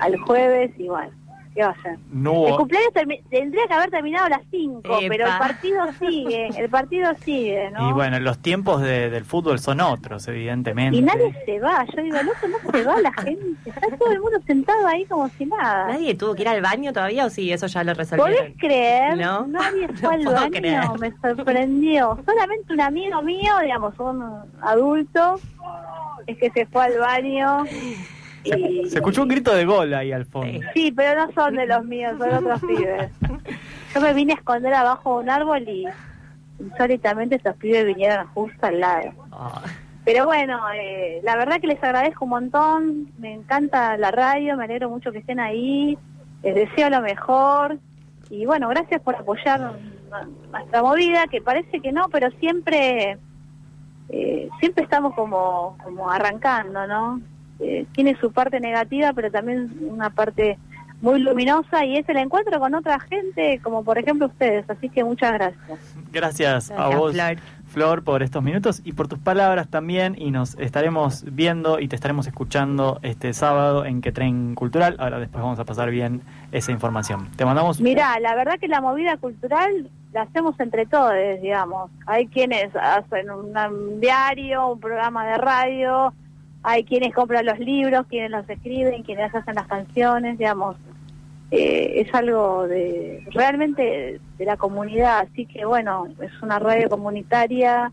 al 0.00 0.16
jueves 0.20 0.70
y 0.78 0.88
bueno 0.88 1.10
¿qué 1.54 1.62
va 1.62 1.70
a 1.70 1.82
ser? 1.82 1.96
no 2.12 2.48
El 2.48 2.56
cumpleaños 2.56 2.92
tendría 3.30 3.66
que 3.66 3.72
haber 3.72 3.88
terminado 3.90 4.26
a 4.26 4.28
las 4.28 4.42
5, 4.50 4.80
Epa. 4.84 4.98
pero 5.08 5.24
el 5.26 5.38
partido 5.38 5.86
sigue, 5.98 6.48
el 6.48 6.68
partido 6.68 7.14
sigue, 7.24 7.70
¿no? 7.70 7.88
Y 7.88 7.92
bueno, 7.94 8.20
los 8.20 8.38
tiempos 8.40 8.82
de- 8.82 9.08
del 9.08 9.24
fútbol 9.24 9.58
son 9.58 9.80
otros, 9.80 10.28
evidentemente. 10.28 10.98
Y 10.98 11.00
nadie 11.00 11.34
se 11.46 11.58
va, 11.58 11.82
yo 11.96 12.02
digo, 12.02 12.18
loco, 12.22 12.46
no 12.46 12.70
se 12.72 12.82
va 12.84 13.00
la 13.00 13.10
gente, 13.14 13.70
está 13.70 13.88
todo 13.96 14.12
el 14.12 14.20
mundo 14.20 14.38
sentado 14.46 14.86
ahí 14.86 15.06
como 15.06 15.30
si 15.30 15.46
nada. 15.46 15.86
¿Nadie 15.92 16.14
tuvo 16.14 16.34
que 16.34 16.42
ir 16.42 16.48
al 16.48 16.60
baño 16.60 16.92
todavía 16.92 17.24
o 17.24 17.30
sí? 17.30 17.50
Eso 17.50 17.66
ya 17.68 17.82
lo 17.84 17.94
resolvieron. 17.94 18.36
¿Podés 18.36 18.54
creer? 18.58 19.16
No. 19.16 19.46
Nadie 19.46 19.88
No 19.88 19.94
fue 19.94 20.14
al 20.14 20.24
baño, 20.26 20.50
creer. 20.50 20.82
me 21.00 21.10
sorprendió. 21.22 22.18
Solamente 22.26 22.70
un 22.74 22.80
amigo 22.82 23.22
mío, 23.22 23.54
digamos, 23.62 23.98
un 23.98 24.22
adulto, 24.60 25.40
es 26.26 26.36
que 26.36 26.50
se 26.50 26.66
fue 26.66 26.84
al 26.84 26.98
baño. 26.98 27.64
Se, 28.88 28.96
escuchó 28.96 29.22
un 29.22 29.28
grito 29.28 29.54
de 29.54 29.64
gol 29.64 29.92
ahí 29.94 30.12
al 30.12 30.26
fondo. 30.26 30.60
Sí. 30.74 30.92
Pero 30.94 31.26
no 31.26 31.32
son 31.32 31.56
de 31.56 31.66
los 31.66 31.84
míos, 31.84 32.14
son 32.18 32.34
otros 32.34 32.60
pibes. 32.60 33.10
Yo 33.94 34.00
me 34.00 34.14
vine 34.14 34.32
a 34.32 34.36
esconder 34.36 34.74
abajo 34.74 35.18
de 35.18 35.24
un 35.24 35.30
árbol 35.30 35.68
y 35.68 35.86
insólitamente 36.60 37.36
estos 37.36 37.56
pibes 37.56 37.86
vinieron 37.86 38.26
justo 38.28 38.66
al 38.66 38.80
lado. 38.80 39.12
Pero 40.04 40.24
bueno, 40.24 40.60
eh, 40.74 41.20
la 41.24 41.36
verdad 41.36 41.60
que 41.60 41.66
les 41.66 41.82
agradezco 41.82 42.24
un 42.24 42.30
montón, 42.30 43.12
me 43.18 43.34
encanta 43.34 43.96
la 43.96 44.10
radio, 44.12 44.56
me 44.56 44.64
alegro 44.64 44.88
mucho 44.88 45.10
que 45.10 45.18
estén 45.18 45.40
ahí, 45.40 45.98
les 46.42 46.54
deseo 46.54 46.90
lo 46.90 47.00
mejor 47.00 47.78
y 48.30 48.46
bueno, 48.46 48.68
gracias 48.68 49.00
por 49.02 49.16
apoyar 49.16 49.72
nuestra 50.52 50.82
movida, 50.82 51.26
que 51.26 51.40
parece 51.42 51.80
que 51.80 51.90
no, 51.92 52.08
pero 52.08 52.30
siempre 52.38 53.18
eh, 54.08 54.48
siempre 54.60 54.84
estamos 54.84 55.14
como, 55.14 55.76
como 55.82 56.08
arrancando, 56.10 56.86
¿no? 56.86 57.20
Eh, 57.60 57.86
tiene 57.92 58.16
su 58.20 58.32
parte 58.32 58.60
negativa, 58.60 59.12
pero 59.12 59.30
también 59.30 59.70
una 59.80 60.10
parte 60.10 60.58
muy 61.00 61.20
luminosa 61.20 61.84
y 61.84 61.96
es 61.96 62.08
el 62.08 62.16
encuentro 62.16 62.58
con 62.58 62.74
otra 62.74 62.98
gente, 63.00 63.60
como 63.62 63.84
por 63.84 63.98
ejemplo 63.98 64.26
ustedes, 64.26 64.68
así 64.68 64.88
que 64.88 65.04
muchas 65.04 65.32
gracias. 65.32 65.78
Gracias, 66.12 66.70
a 66.70 66.88
vos, 66.88 67.12
Flor. 67.12 67.36
Flor, 67.66 68.04
por 68.04 68.22
estos 68.22 68.42
minutos 68.42 68.80
y 68.84 68.92
por 68.92 69.06
tus 69.08 69.18
palabras 69.18 69.68
también. 69.68 70.14
Y 70.18 70.30
nos 70.30 70.54
estaremos 70.58 71.24
viendo 71.30 71.78
y 71.78 71.88
te 71.88 71.96
estaremos 71.96 72.26
escuchando 72.26 72.98
este 73.02 73.34
sábado 73.34 73.84
en 73.84 74.00
Que 74.00 74.12
Tren 74.12 74.54
Cultural. 74.54 74.96
Ahora 74.98 75.18
después 75.18 75.42
vamos 75.42 75.58
a 75.58 75.64
pasar 75.64 75.90
bien 75.90 76.22
esa 76.52 76.72
información. 76.72 77.28
Te 77.36 77.44
mandamos. 77.44 77.80
Mira, 77.80 78.18
la 78.20 78.34
verdad 78.34 78.58
que 78.58 78.68
la 78.68 78.80
movida 78.80 79.16
cultural 79.18 79.90
la 80.12 80.22
hacemos 80.22 80.58
entre 80.60 80.86
todos, 80.86 81.12
digamos. 81.42 81.90
Hay 82.06 82.28
quienes 82.28 82.74
hacen 82.74 83.30
un 83.30 84.00
diario, 84.00 84.68
un 84.68 84.80
programa 84.80 85.26
de 85.26 85.36
radio, 85.36 86.14
hay 86.68 86.82
quienes 86.82 87.14
compran 87.14 87.46
los 87.46 87.60
libros, 87.60 88.06
quienes 88.08 88.32
los 88.32 88.48
escriben, 88.50 89.04
quienes 89.04 89.32
hacen 89.32 89.54
las 89.54 89.68
canciones, 89.68 90.36
digamos. 90.36 90.76
Eh, 91.52 92.00
es 92.00 92.12
algo 92.12 92.66
de 92.66 93.24
realmente 93.32 94.20
de 94.36 94.44
la 94.44 94.56
comunidad, 94.56 95.20
así 95.20 95.46
que 95.46 95.64
bueno, 95.64 96.08
es 96.20 96.42
una 96.42 96.58
radio 96.58 96.88
comunitaria. 96.88 97.92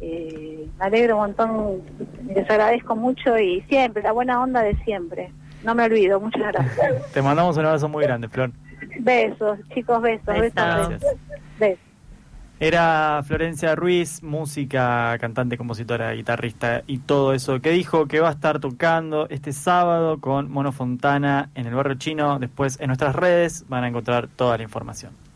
Eh, 0.00 0.66
me 0.76 0.84
alegro 0.84 1.18
un 1.18 1.22
montón, 1.22 1.82
les 2.26 2.50
agradezco 2.50 2.96
mucho 2.96 3.38
y 3.38 3.60
siempre, 3.68 4.02
la 4.02 4.10
buena 4.10 4.42
onda 4.42 4.62
de 4.62 4.74
siempre. 4.78 5.30
No 5.62 5.76
me 5.76 5.84
olvido, 5.84 6.18
muchas 6.18 6.48
gracias. 6.48 7.12
Te 7.12 7.22
mandamos 7.22 7.56
un 7.58 7.64
abrazo 7.64 7.88
muy 7.88 8.02
grande, 8.02 8.28
Flor. 8.28 8.50
Besos, 8.98 9.60
chicos, 9.72 10.02
besos, 10.02 10.26
besos. 10.26 10.88
Besos. 10.88 11.16
besos. 11.60 11.89
Era 12.62 13.22
Florencia 13.24 13.74
Ruiz, 13.74 14.22
música, 14.22 15.16
cantante, 15.18 15.56
compositora, 15.56 16.12
guitarrista 16.12 16.82
y 16.86 16.98
todo 16.98 17.32
eso 17.32 17.58
que 17.62 17.70
dijo 17.70 18.04
que 18.04 18.20
va 18.20 18.28
a 18.28 18.32
estar 18.32 18.60
tocando 18.60 19.26
este 19.30 19.54
sábado 19.54 20.20
con 20.20 20.50
Mono 20.50 20.70
Fontana 20.70 21.48
en 21.54 21.66
el 21.66 21.74
barrio 21.74 21.94
chino. 21.94 22.38
Después 22.38 22.78
en 22.78 22.88
nuestras 22.88 23.16
redes 23.16 23.64
van 23.70 23.84
a 23.84 23.88
encontrar 23.88 24.28
toda 24.28 24.58
la 24.58 24.62
información. 24.62 25.29